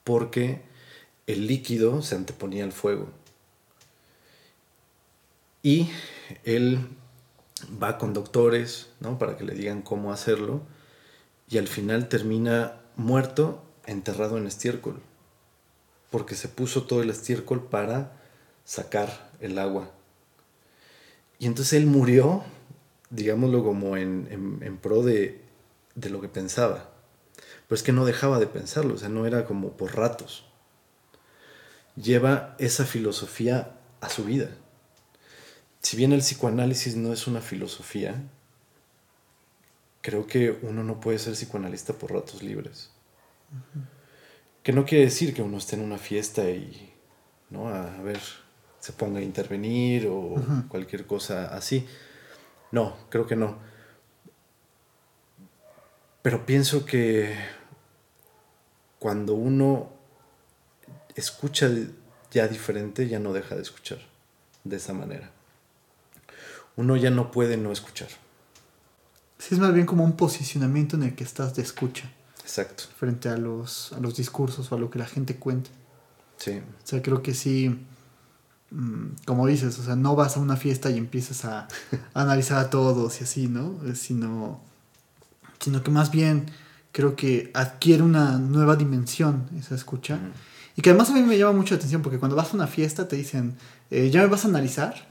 [0.02, 0.62] porque
[1.28, 3.08] el líquido se anteponía al fuego.
[5.62, 5.88] Y
[6.44, 6.88] él
[7.82, 9.18] va con doctores, ¿no?
[9.18, 10.62] Para que le digan cómo hacerlo.
[11.48, 15.00] Y al final termina muerto, enterrado en estiércol.
[16.10, 18.20] Porque se puso todo el estiércol para
[18.64, 19.90] sacar el agua.
[21.38, 22.42] Y entonces él murió,
[23.10, 25.40] digámoslo como en, en, pro de,
[25.94, 26.90] de lo que pensaba.
[27.66, 30.44] Pero es que no dejaba de pensarlo, o sea, no era como por ratos.
[31.96, 34.50] Lleva esa filosofía a su vida
[35.80, 38.20] si bien el psicoanálisis no es una filosofía,
[40.00, 42.90] creo que uno no puede ser psicoanalista por ratos libres.
[44.62, 46.92] Que no quiere decir que uno esté en una fiesta y,
[47.50, 47.68] ¿no?
[47.68, 48.20] A, ver,
[48.80, 50.34] se ponga a intervenir o
[50.68, 51.86] cualquier cosa así.
[52.72, 53.58] No, creo que no.
[56.22, 57.34] Pero pienso que
[58.98, 59.90] cuando uno
[61.14, 61.70] escucha
[62.30, 63.98] ya diferente, ya no deja de escuchar
[64.64, 65.37] de esa manera
[66.78, 68.08] uno ya no puede no escuchar.
[69.38, 72.08] Sí, es más bien como un posicionamiento en el que estás de escucha.
[72.40, 72.84] Exacto.
[72.96, 75.70] Frente a los, a los discursos o a lo que la gente cuenta.
[76.36, 76.52] Sí.
[76.52, 77.84] O sea, creo que sí,
[78.70, 81.66] mm, como dices, o sea, no vas a una fiesta y empiezas a,
[82.14, 83.74] analizar a todos y así, ¿no?
[83.96, 84.60] Sino,
[85.58, 86.46] sino que más bien
[86.92, 90.20] creo que adquiere una nueva dimensión esa escucha.
[90.76, 92.68] Y que además a mí me llama mucho la atención porque cuando vas a una
[92.68, 93.56] fiesta te dicen,
[93.90, 95.08] eh, ya me vas a analizar,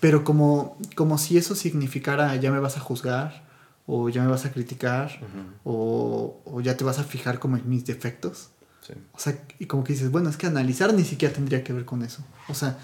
[0.00, 3.46] pero como, como si eso significara ya me vas a juzgar
[3.86, 5.20] o ya me vas a criticar
[5.62, 8.50] o, o, ya te vas a fijar como en mis defectos.
[9.12, 11.84] O sea, y como que dices, bueno, es que analizar ni siquiera tendría que ver
[11.84, 12.24] con eso.
[12.48, 12.78] O sea,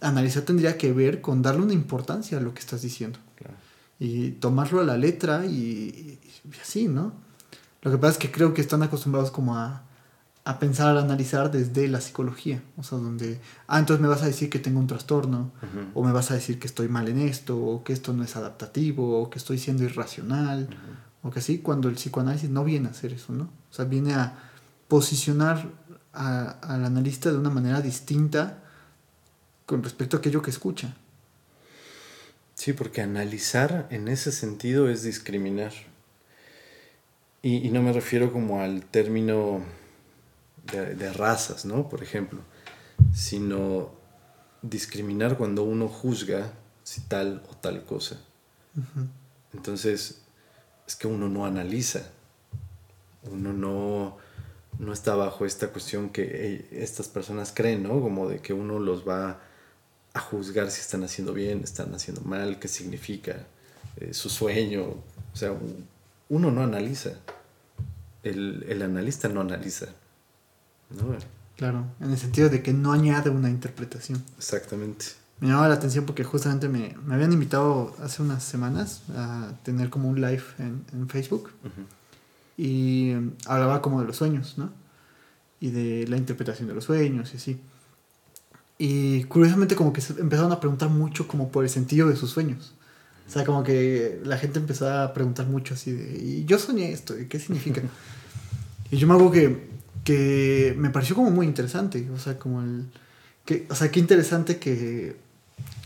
[0.00, 3.18] analizar tendría que ver con darle una importancia a lo que estás diciendo.
[3.98, 7.14] Y tomarlo a la letra y, y así, ¿no?
[7.82, 9.85] Lo que pasa es que creo que están acostumbrados como a
[10.46, 12.62] a pensar, a analizar desde la psicología.
[12.76, 15.50] O sea, donde, ah, entonces me vas a decir que tengo un trastorno,
[15.92, 18.36] o me vas a decir que estoy mal en esto, o que esto no es
[18.36, 20.68] adaptativo, o que estoy siendo irracional,
[21.24, 23.44] o que así, cuando el psicoanálisis no viene a hacer eso, ¿no?
[23.44, 24.38] O sea, viene a
[24.86, 25.68] posicionar
[26.12, 28.62] al analista de una manera distinta
[29.66, 30.94] con respecto a aquello que escucha.
[32.54, 35.72] Sí, porque analizar en ese sentido es discriminar.
[37.42, 39.60] Y, y no me refiero como al término
[40.66, 41.88] de, razas, ¿no?
[41.88, 42.40] Por ejemplo,
[43.14, 43.90] sino
[44.62, 46.52] discriminar cuando uno juzga
[46.82, 48.20] si tal o tal cosa.
[49.52, 50.22] Entonces,
[50.86, 52.10] es que uno no analiza,
[53.30, 54.18] uno no,
[54.78, 58.00] no está bajo esta cuestión que estas personas creen, ¿no?
[58.00, 59.40] Como de que uno los va
[60.12, 63.46] a juzgar si están haciendo bien, están haciendo mal, qué significa
[63.96, 64.82] eh, su sueño.
[65.32, 65.54] O sea,
[66.28, 67.12] uno no analiza,
[68.22, 69.88] el, el analista no analiza.
[71.56, 74.22] Claro, en el sentido de que no añade una interpretación.
[74.36, 75.06] Exactamente.
[75.40, 79.90] Me llamaba la atención porque justamente me, me habían invitado hace unas semanas a tener
[79.90, 81.50] como un live en, en Facebook
[82.56, 83.12] y
[83.46, 84.70] hablaba como de los sueños, ¿no?
[85.60, 87.60] Y de la interpretación de los sueños y así.
[88.78, 92.30] Y curiosamente como que se empezaron a preguntar mucho como por el sentido de sus
[92.30, 92.74] sueños.
[93.26, 96.92] O sea, como que la gente empezó a preguntar mucho así de, y yo soñé
[96.92, 97.82] esto, ¿y qué significa?
[98.90, 99.68] y yo me hago que
[100.06, 102.86] que me pareció como muy interesante, o sea, como el,
[103.44, 105.16] que, o sea, qué interesante que,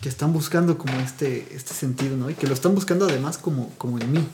[0.03, 2.29] que están buscando como este, este sentido, ¿no?
[2.29, 4.29] Y que lo están buscando además como, como en mí,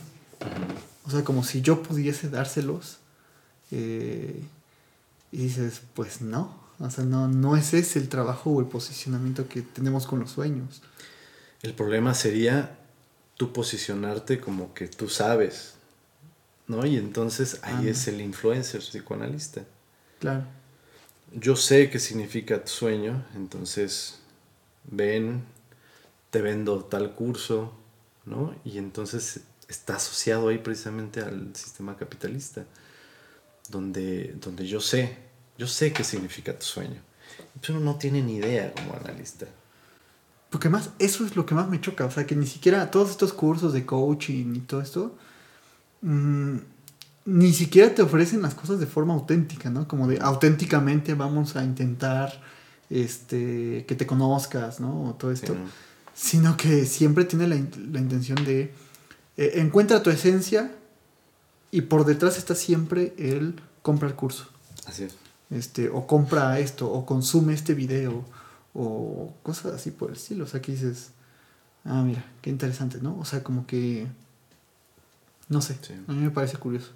[1.04, 2.98] o sea, como si yo pudiese dárselos,
[3.70, 4.42] eh,
[5.30, 9.48] y dices, pues no, o sea, no, no es ese el trabajo o el posicionamiento
[9.48, 10.82] que tenemos con los sueños.
[11.62, 12.76] El problema sería
[13.36, 15.74] tú posicionarte como que tú sabes,
[16.66, 16.84] ¿no?
[16.84, 19.62] Y entonces ahí es el influencer psicoanalista.
[20.18, 20.44] Claro.
[21.32, 24.20] Yo sé qué significa tu sueño, entonces
[24.84, 25.44] ven,
[26.30, 27.72] te vendo tal curso,
[28.24, 28.54] ¿no?
[28.64, 32.64] Y entonces está asociado ahí precisamente al sistema capitalista,
[33.68, 35.16] donde, donde yo sé,
[35.58, 37.00] yo sé qué significa tu sueño.
[37.60, 39.46] Pero no tiene ni idea como analista.
[40.50, 43.10] Porque más, eso es lo que más me choca, o sea, que ni siquiera todos
[43.10, 45.18] estos cursos de coaching y todo esto,
[46.02, 46.58] mmm,
[47.26, 49.86] ni siquiera te ofrecen las cosas de forma auténtica, ¿no?
[49.86, 52.40] Como de auténticamente vamos a intentar
[52.88, 55.10] este, que te conozcas, ¿no?
[55.10, 55.54] O todo esto.
[56.14, 58.72] Sino que siempre tiene la, la intención de
[59.36, 60.72] eh, encuentra tu esencia
[61.70, 64.48] y por detrás está siempre el compra el curso.
[64.86, 65.16] Así es.
[65.50, 68.24] Este, o compra esto, o consume este video,
[68.74, 70.44] o cosas así por el estilo.
[70.44, 71.10] O sea, que dices,
[71.84, 73.18] ah, mira, qué interesante, ¿no?
[73.18, 74.06] O sea, como que,
[75.48, 76.92] no sé, a mí me parece curioso.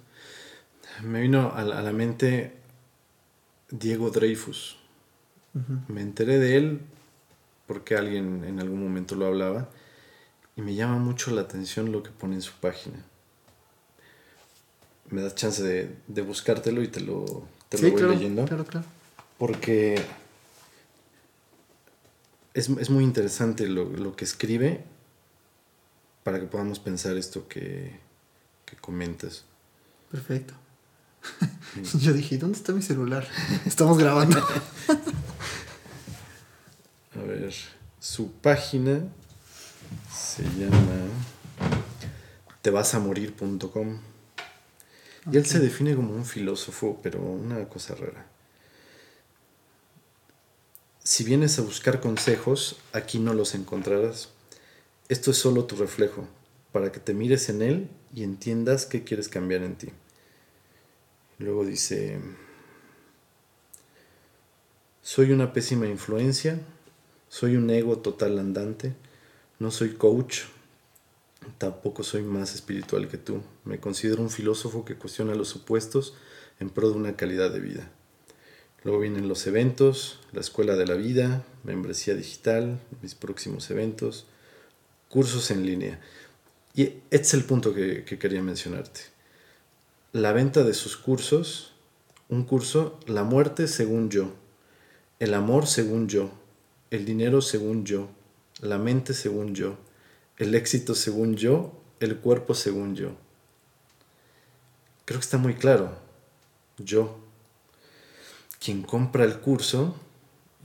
[1.03, 2.53] Me vino a la, mente
[3.69, 4.77] Diego Dreyfus.
[5.87, 6.81] Me enteré de él
[7.67, 9.69] porque alguien en algún momento lo hablaba
[10.55, 13.03] y me llama mucho la atención lo que pone en su página.
[15.09, 18.45] Me das chance de, buscártelo y te lo, te lo voy leyendo.
[18.45, 18.85] Claro, claro.
[19.37, 20.01] Porque
[22.53, 24.83] es, muy interesante lo, que escribe
[26.23, 27.99] para que podamos pensar esto que,
[28.65, 29.45] que comentas.
[30.11, 30.53] Perfecto.
[31.99, 33.27] Yo dije, ¿dónde está mi celular?
[33.65, 34.37] Estamos grabando.
[37.15, 37.53] A ver,
[37.99, 39.01] su página
[40.13, 41.09] se llama
[42.61, 43.99] tevasamorir.com.
[45.31, 48.25] Y él se define como un filósofo, pero una cosa rara.
[51.03, 54.29] Si vienes a buscar consejos, aquí no los encontrarás.
[55.09, 56.27] Esto es solo tu reflejo,
[56.71, 59.89] para que te mires en él y entiendas qué quieres cambiar en ti.
[61.41, 62.19] Luego dice,
[65.01, 66.59] soy una pésima influencia,
[67.29, 68.93] soy un ego total andante,
[69.57, 70.41] no soy coach,
[71.57, 73.41] tampoco soy más espiritual que tú.
[73.65, 76.13] Me considero un filósofo que cuestiona los supuestos
[76.59, 77.89] en pro de una calidad de vida.
[78.83, 84.27] Luego vienen los eventos, la escuela de la vida, membresía digital, mis próximos eventos,
[85.09, 85.99] cursos en línea.
[86.75, 89.10] Y este es el punto que quería mencionarte
[90.13, 91.71] la venta de sus cursos,
[92.27, 94.33] un curso, la muerte según yo,
[95.19, 96.31] el amor según yo,
[96.89, 98.09] el dinero según yo,
[98.59, 99.77] la mente según yo,
[100.37, 103.15] el éxito según yo, el cuerpo según yo.
[105.05, 105.97] Creo que está muy claro.
[106.77, 107.17] Yo.
[108.59, 109.95] Quien compra el curso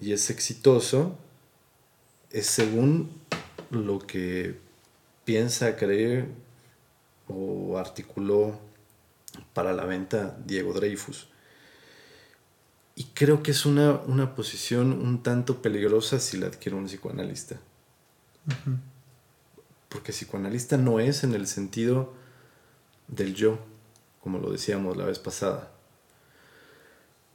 [0.00, 1.16] y es exitoso
[2.30, 3.10] es según
[3.70, 4.58] lo que
[5.24, 6.26] piensa, cree
[7.28, 8.58] o articuló
[9.56, 11.28] para la venta Diego Dreyfus.
[12.94, 17.58] Y creo que es una, posición un tanto peligrosa si la adquiere un psicoanalista.
[19.88, 22.12] Porque psicoanalista no es en el sentido
[23.08, 23.58] del yo,
[24.20, 25.72] como lo decíamos la vez pasada.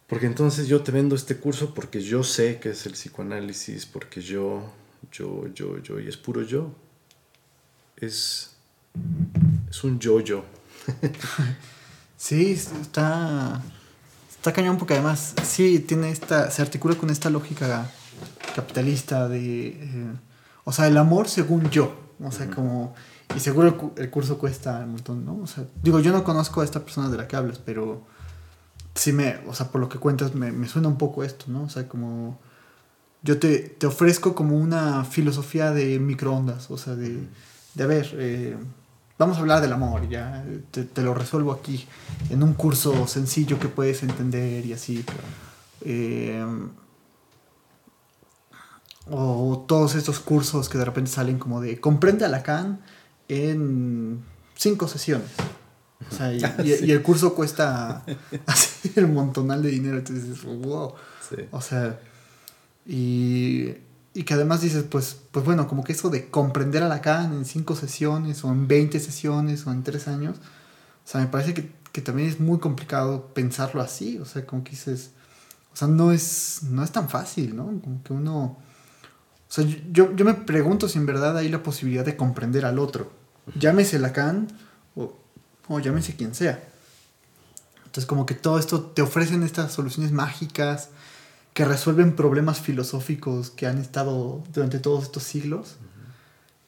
[0.06, 4.22] Porque entonces yo te vendo este curso porque yo sé que es el psicoanálisis, porque
[4.22, 4.72] yo,
[5.12, 6.72] yo, yo, yo, y es puro yo.
[7.98, 8.58] Es,
[9.72, 10.46] es un yo-yo.
[12.22, 13.64] Sí, está.
[14.30, 16.52] Está cañón porque además sí tiene esta.
[16.52, 17.90] se articula con esta lógica
[18.56, 19.70] capitalista de.
[19.70, 20.14] Eh,
[20.64, 21.96] o sea, el amor según yo.
[22.24, 22.94] O sea, como.
[23.36, 25.40] Y seguro el, curso cuesta un montón, ¿no?
[25.42, 28.06] O sea, digo, yo no conozco a esta persona de la que hablas, pero
[28.94, 29.40] sí me.
[29.48, 31.64] O sea, por lo que cuentas, me, suena un poco esto, ¿no?
[31.64, 32.40] O sea, como.
[33.24, 37.28] Yo te, te ofrezco como una filosofía de microondas, o sea, de.
[37.74, 38.58] De a ver, eh,
[39.22, 41.88] vamos a hablar del amor, ya te, lo resuelvo aquí,
[42.32, 45.06] en un curso sencillo que puedes entender y así.
[45.82, 46.44] Eh,
[49.10, 52.80] o todos estos cursos que de repente salen como de comprende a Lacan
[53.28, 54.24] en
[54.56, 55.30] cinco sesiones.
[56.10, 56.42] O sea, y,
[56.92, 58.04] el curso cuesta
[58.48, 60.00] así el montonal de dinero.
[60.00, 60.96] Entonces wow.
[61.52, 62.00] O sea,
[62.88, 63.76] y
[64.14, 67.46] y que además dices, pues, pues bueno, como que eso de comprender a Lacan en
[67.46, 72.02] cinco sesiones, o en 20 sesiones, o en tres años, o sea, me parece que,
[72.02, 75.12] también es muy complicado pensarlo así, o sea, como que dices,
[75.74, 77.66] o sea, no es, no es tan fácil, ¿no?
[77.82, 78.58] Como que uno, o
[79.48, 83.12] sea, yo, yo me pregunto si en verdad hay la posibilidad de comprender al otro,
[83.56, 84.48] llámese Lacan,
[84.96, 85.18] o,
[85.68, 86.64] o llámese quien sea.
[87.86, 90.90] Entonces, como que todo esto te ofrecen estas soluciones mágicas,
[91.54, 95.76] que resuelven problemas filosóficos que han estado durante todos estos siglos.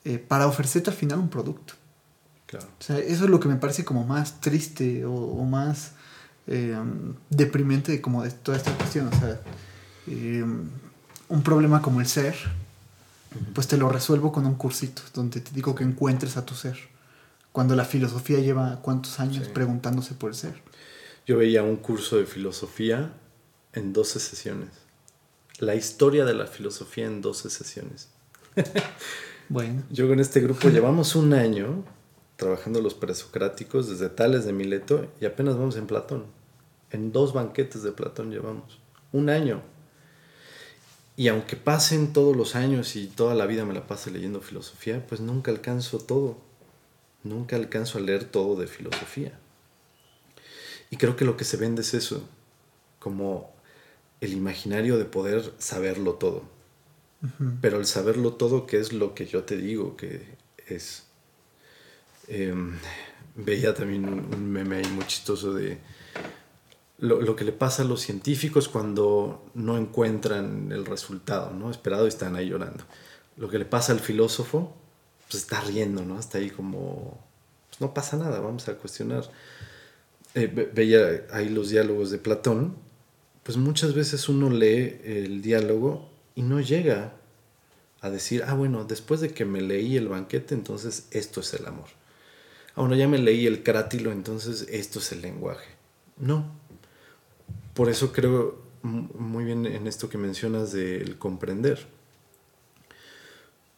[0.06, 1.76] eh, para ofrecerte al final un producto.
[2.46, 2.68] Claro.
[2.78, 5.94] O sea, eso es lo que me parece como más triste o, o más
[6.48, 6.76] eh,
[7.30, 9.08] deprimente como de toda esta cuestión.
[9.08, 9.40] O sea,
[10.08, 10.44] eh,
[11.30, 12.36] un problema como el ser,
[13.56, 16.78] pues te lo resuelvo con un cursito, donde te digo que encuentres a tu ser.
[17.54, 19.52] Cuando la filosofía lleva cuántos años Sí.
[19.54, 20.62] preguntándose por el ser.
[21.26, 23.14] Yo veía un curso de filosofía
[23.74, 24.70] en 12 sesiones.
[25.60, 28.10] La historia de la filosofía en 12 sesiones.
[29.50, 31.84] Bueno, Yo con este grupo llevamos un año
[32.38, 36.26] trabajando los presocráticos desde Tales de Mileto y apenas vamos en Platón.
[36.92, 38.80] En dos banquetes de Platón llevamos.
[39.12, 39.62] Un año.
[41.16, 45.06] Y aunque pasen todos los años y toda la vida me la pase leyendo filosofía,
[45.06, 46.38] pues nunca alcanzo todo.
[47.24, 49.38] Nunca alcanzo a leer todo de filosofía.
[50.90, 52.28] Y creo que lo que se vende es eso,
[53.00, 53.53] como
[54.22, 56.44] el imaginario de poder saberlo todo.
[57.62, 60.36] Pero el saberlo todo, ¿qué es lo que yo te digo que
[60.68, 61.04] es?
[62.28, 62.78] Em,
[63.36, 65.78] veía también un, meme ahí muy chistoso de
[67.00, 71.72] lo, lo que le pasa a los científicos cuando no encuentran el resultado, ¿no?
[71.72, 72.84] Esperado y están ahí llorando.
[73.38, 74.76] Lo que le pasa al filósofo,
[75.30, 76.20] pues está riendo, ¿no?
[76.20, 77.20] Está ahí como,
[77.70, 79.30] pues no pasa nada, vamos a cuestionar.
[80.36, 82.76] Eh, ve- veía ahí los diálogos de Platón,
[83.44, 87.14] pues muchas veces uno lee el diálogo y no llega
[88.02, 91.66] a decir, ah, bueno, después de que me leí el banquete, entonces esto es el
[91.66, 91.88] amor.
[92.76, 95.70] Ah, bueno, ya me leí el crátilo, entonces esto es el lenguaje.
[96.18, 96.46] No.
[97.74, 101.86] Por eso creo muy bien en esto que mencionas del comprender.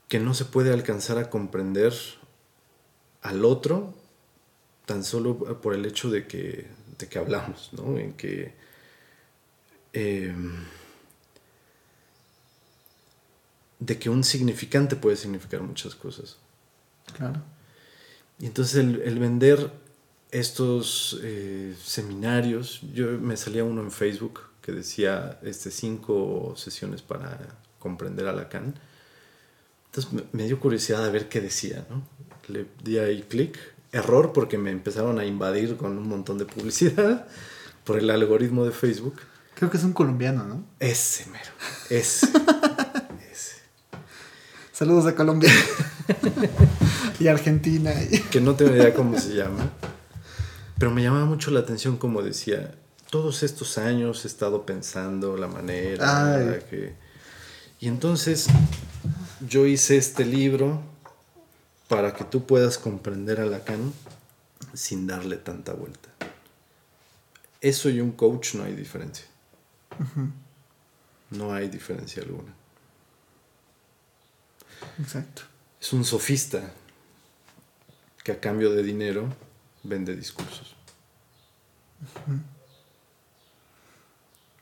[0.07, 1.93] Que no se puede alcanzar a comprender
[3.21, 3.93] al otro
[4.85, 7.97] tan solo por el hecho de que, de que hablamos, ¿no?
[7.97, 8.53] En que
[9.95, 10.65] em,
[13.79, 16.37] de que un significante puede significar muchas cosas.
[17.17, 17.41] claro.
[18.37, 19.71] Y entonces el, el vender
[20.31, 27.39] estos eh, seminarios, yo me salía uno en Facebook que decía este, cinco sesiones para
[27.79, 28.75] comprender a Lacan.
[29.85, 32.03] Entonces me, me dio curiosidad a ver qué decía, ¿no?
[32.49, 33.57] Le di ahí clic,
[33.91, 37.27] error porque me empezaron a invadir con un montón de publicidad
[37.85, 39.15] por el algoritmo de Facebook.
[39.55, 40.63] Creo que es un colombiano, ¿no?
[40.79, 41.51] Ese mero,
[41.89, 42.27] ese,
[43.31, 43.55] ese.
[44.73, 45.49] Saludos a Colombia
[47.19, 47.93] y Argentina.
[48.29, 49.69] que no tengo idea cómo se llama,
[50.77, 52.75] pero me llamaba mucho la atención como decía,
[53.09, 56.59] todos estos años he estado pensando la manera Ay.
[56.69, 56.93] que...
[57.79, 58.47] Y entonces
[59.47, 60.81] yo hice este libro
[61.87, 63.93] para que tú puedas comprender a Lacan
[64.73, 66.09] sin darle tanta vuelta.
[67.61, 69.25] Eso y un coach no hay diferencia.
[71.31, 72.53] No hay diferencia alguna.
[74.99, 75.43] Exacto.
[75.81, 76.71] Es un sofista
[78.23, 79.27] que a cambio de dinero
[79.83, 80.75] vende discursos.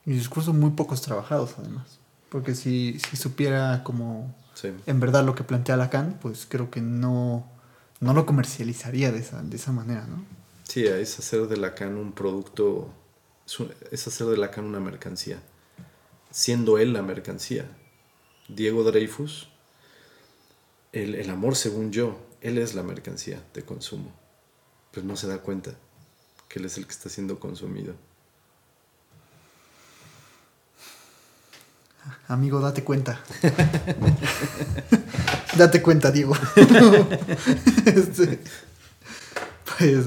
[0.06, 2.00] Y discursos muy pocos trabajados, además.
[2.30, 4.72] Porque si, si supiera como Sí.
[4.86, 7.48] en verdad lo que plantea Lacan, pues creo que no,
[8.00, 10.24] no lo comercializaría de esa, de esa manera, ¿no?
[10.64, 12.94] Sí, es hacer de Lacan un producto,
[13.92, 15.42] es, hacer de Lacan una mercancía,
[16.32, 17.66] siendo él la mercancía.
[18.48, 19.50] Diego Dreyfus,
[20.92, 24.14] el, el amor según yo, él es la mercancía de consumo,
[24.92, 25.76] pero no se da cuenta
[26.50, 27.96] que él es el que está siendo consumido.
[32.28, 33.22] Amigo, date cuenta.
[35.58, 36.36] date cuenta, Diego.
[37.86, 38.40] Este,
[39.78, 40.06] pues,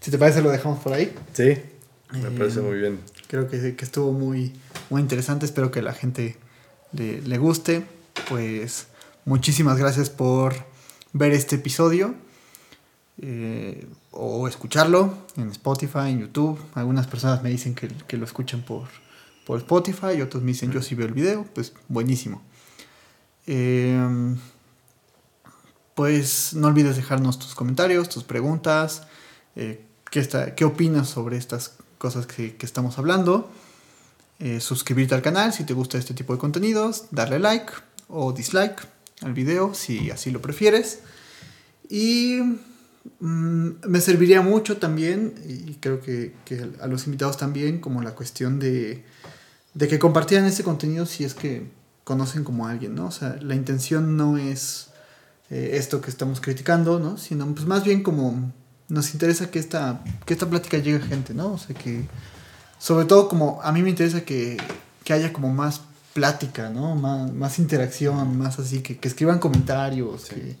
[0.00, 1.14] si te parece, lo dejamos por ahí.
[1.32, 1.56] Sí,
[2.12, 3.00] me Eh, parece muy bien.
[3.28, 4.52] Creo que, que estuvo muy,
[4.90, 5.46] muy interesante.
[5.46, 6.36] Espero que la gente
[6.92, 7.84] le, le guste.
[8.28, 8.88] Pues
[9.24, 10.54] muchísimas gracias por
[11.12, 12.14] ver este episodio
[13.20, 16.58] eh, o escucharlo en Spotify, en YouTube.
[16.74, 18.88] Algunas personas me dicen que, que lo escuchan por,
[19.46, 21.44] por Spotify y otros me dicen yo sí veo el video.
[21.54, 22.42] Pues buenísimo.
[23.46, 24.36] Eh,
[25.94, 29.02] pues no olvides dejarnos tus comentarios, tus preguntas,
[29.56, 33.48] eh, qué, está, qué opinas sobre estas cosas que, estamos hablando.
[34.40, 37.72] Eh, suscribirte al canal si te gusta este tipo de contenidos, darle like
[38.08, 38.80] o dislike
[39.20, 40.98] al video si así lo prefieres.
[41.88, 42.40] Y
[43.20, 48.16] mm, me serviría mucho también, y creo que, que a los invitados también, como la
[48.16, 49.04] cuestión de,
[49.74, 51.70] de que compartieran este contenido si es que
[52.02, 53.06] conocen como a alguien, ¿no?
[53.06, 54.88] O sea, la intención no es
[55.50, 57.16] eh, esto que estamos criticando, ¿no?
[57.16, 58.52] Sino pues más bien como
[58.92, 61.54] nos interesa que esta, que esta plática llegue a gente, ¿no?
[61.54, 62.06] O sea, que
[62.78, 64.58] sobre todo como a mí me interesa que,
[65.02, 65.80] que haya como más
[66.12, 66.94] plática, ¿no?
[66.94, 70.34] Más, más interacción, más así, que, que escriban comentarios, Sí.
[70.34, 70.56] que,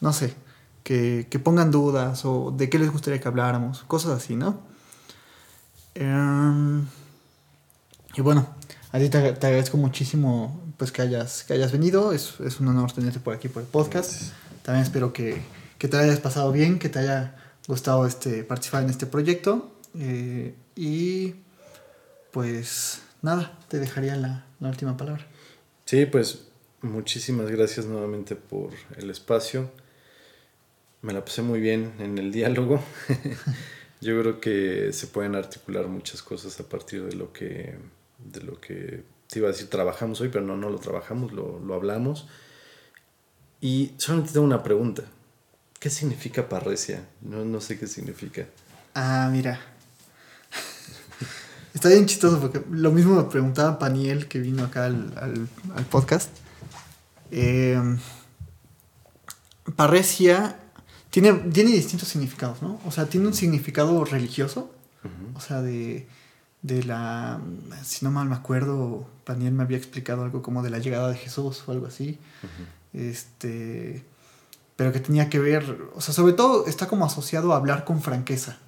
[0.00, 0.32] no sé,
[0.82, 4.60] que, que pongan dudas o de qué les gustaría que habláramos, cosas así, ¿no?
[5.94, 6.86] Em,
[8.14, 8.46] y bueno,
[8.92, 12.68] a ti te, te agradezco muchísimo pues que hayas, que hayas venido, es, es un
[12.68, 14.10] honor tenerte por aquí por el podcast.
[14.12, 14.32] Gracias.
[14.62, 15.42] También espero que,
[15.76, 17.34] que te hayas pasado bien, que te haya
[17.68, 19.70] gustado este, participar en este proyecto.
[19.94, 21.34] eh, y
[22.32, 25.26] pues nada, te dejaría la, la última palabra.
[25.84, 26.48] Sí, pues
[26.82, 29.70] muchísimas gracias nuevamente por el espacio.
[31.02, 32.82] Me la pasé muy bien en el diálogo.
[34.00, 37.76] Yo creo que se pueden articular muchas cosas a partir de lo que,
[38.18, 41.58] de lo que te iba a decir, trabajamos hoy, pero no, no lo trabajamos, lo,
[41.58, 42.28] lo hablamos.
[43.60, 45.04] Y solamente tengo una pregunta.
[45.78, 47.06] ¿Qué significa parresia?
[47.20, 48.46] No, no sé qué significa.
[48.94, 49.60] Ah, mira.
[51.74, 55.84] Está bien chistoso porque lo mismo me preguntaba Paniel que vino acá al, al- al
[55.84, 56.30] podcast.
[57.30, 57.80] Eh,
[59.76, 60.58] parresia
[61.10, 62.80] tiene, tiene distintos significados, ¿no?
[62.84, 64.72] O sea, tiene un significado religioso.
[65.34, 66.06] O sea, de,
[66.62, 67.40] de la...
[67.84, 71.16] Si no mal me acuerdo, Paniel me había explicado algo como de la llegada de
[71.16, 72.18] Jesús o algo así.
[72.92, 74.04] Este...
[74.78, 75.90] Pero que tenía que ver...
[75.96, 78.58] O sea, sobre todo está como asociado a hablar con franqueza.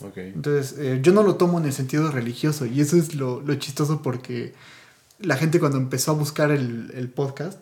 [0.00, 0.16] Ok.
[0.18, 3.54] Entonces, eh, yo no lo tomo en el sentido religioso y eso es lo, lo
[3.56, 4.54] chistoso porque
[5.18, 7.58] la gente cuando empezó a buscar el, el podcast,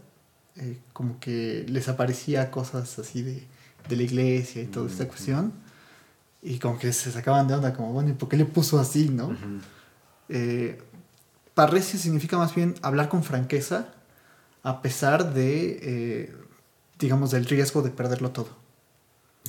[0.56, 3.42] eh, como que les aparecía cosas así de,
[3.88, 5.12] de la iglesia y toda esta Ujú.
[5.12, 5.52] cuestión
[6.42, 9.08] y como que se sacaban de onda, como, bueno, ¿y por qué le puso así,
[9.08, 9.28] no?
[9.28, 9.60] Ujú.
[10.28, 10.78] Eh,
[11.54, 13.94] parresia significa más bien hablar con franqueza
[14.62, 16.36] a pesar de, eh,
[16.98, 18.48] digamos, del riesgo de perderlo todo.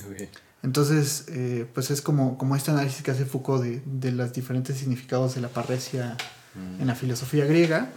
[0.08, 0.28] Ok.
[0.62, 4.76] Entonces, eh, pues es como, como este análisis que hace Foucault de, de los diferentes
[4.78, 6.16] significados de la parresia
[6.54, 6.80] Mm.
[6.80, 7.90] en la filosofía griega.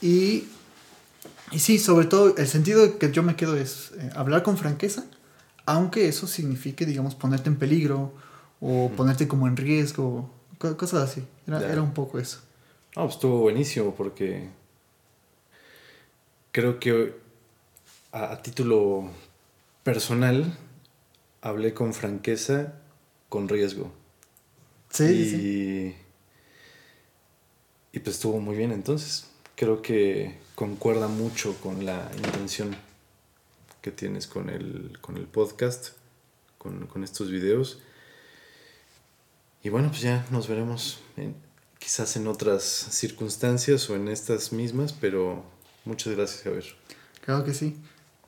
[0.00, 0.44] Y,
[1.50, 5.04] y sí, sobre todo el sentido que yo me quedo es eh, hablar con franqueza,
[5.66, 8.12] aunque eso signifique, digamos, ponerte en peligro
[8.60, 11.24] o ponerte como en riesgo, co- cosas así.
[11.48, 12.38] Era, un poco eso.
[12.94, 14.48] No, pues estuvo buenísimo porque
[16.52, 17.16] creo que
[18.14, 19.10] a, a título
[19.82, 20.56] personal
[21.42, 22.74] hablé con franqueza,
[23.28, 23.92] con riesgo.
[24.90, 25.96] Sí, y, sí,
[27.92, 29.26] y pues estuvo muy bien entonces.
[29.56, 32.76] Creo que concuerda mucho con la intención
[33.82, 35.90] que tienes con el, con el podcast,
[36.58, 37.80] con, con estos videos.
[39.62, 41.36] Y bueno, pues ya nos veremos en-
[41.78, 45.44] quizás en otras circunstancias o en estas mismas, pero
[45.84, 46.64] muchas gracias, Javier.
[47.24, 47.76] Claro que sí.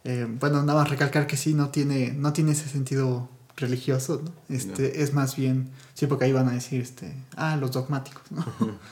[0.06, 4.32] Eh, bueno, nada más recalcar que sí, no tiene, no tiene ese sentido religioso, ¿no?
[4.54, 8.44] Este, Es más bien, sí, porque ahí van a decir, este, ah, los dogmáticos, ¿no?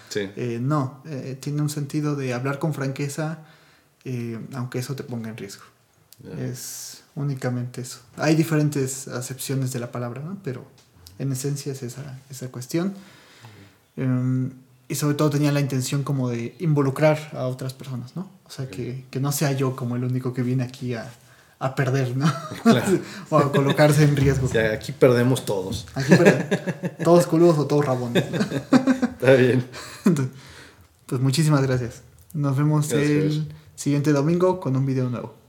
[0.08, 3.44] Sí, Eh, no, eh, tiene un sentido de hablar con franqueza,
[4.54, 5.62] aunque eso te ponga en riesgo.
[6.38, 8.00] Es únicamente eso.
[8.16, 10.38] Hay diferentes acepciones de la palabra, ¿no?
[10.42, 10.66] Pero
[11.18, 12.92] en esencia es esa, esa cuestión.
[14.88, 18.30] Y sobre todo tenía la intención como de involucrar a otras personas, ¿no?
[18.46, 21.10] O sea, que, que no sea yo como el único que viene aquí a,
[21.58, 22.30] a perder, ¿no?
[22.62, 22.98] Claro.
[23.30, 24.46] o a colocarse en riesgo.
[24.46, 25.86] O sea, aquí perdemos todos.
[25.94, 26.32] Aquí, pero,
[27.02, 28.24] todos coludos o todos rabones.
[28.30, 28.38] ¿no?
[29.02, 29.66] Está bien.
[30.04, 30.34] Entonces,
[31.06, 32.02] pues muchísimas gracias.
[32.34, 33.10] Nos vemos Gracias.
[33.10, 35.43] el siguiente domingo con un video nuevo.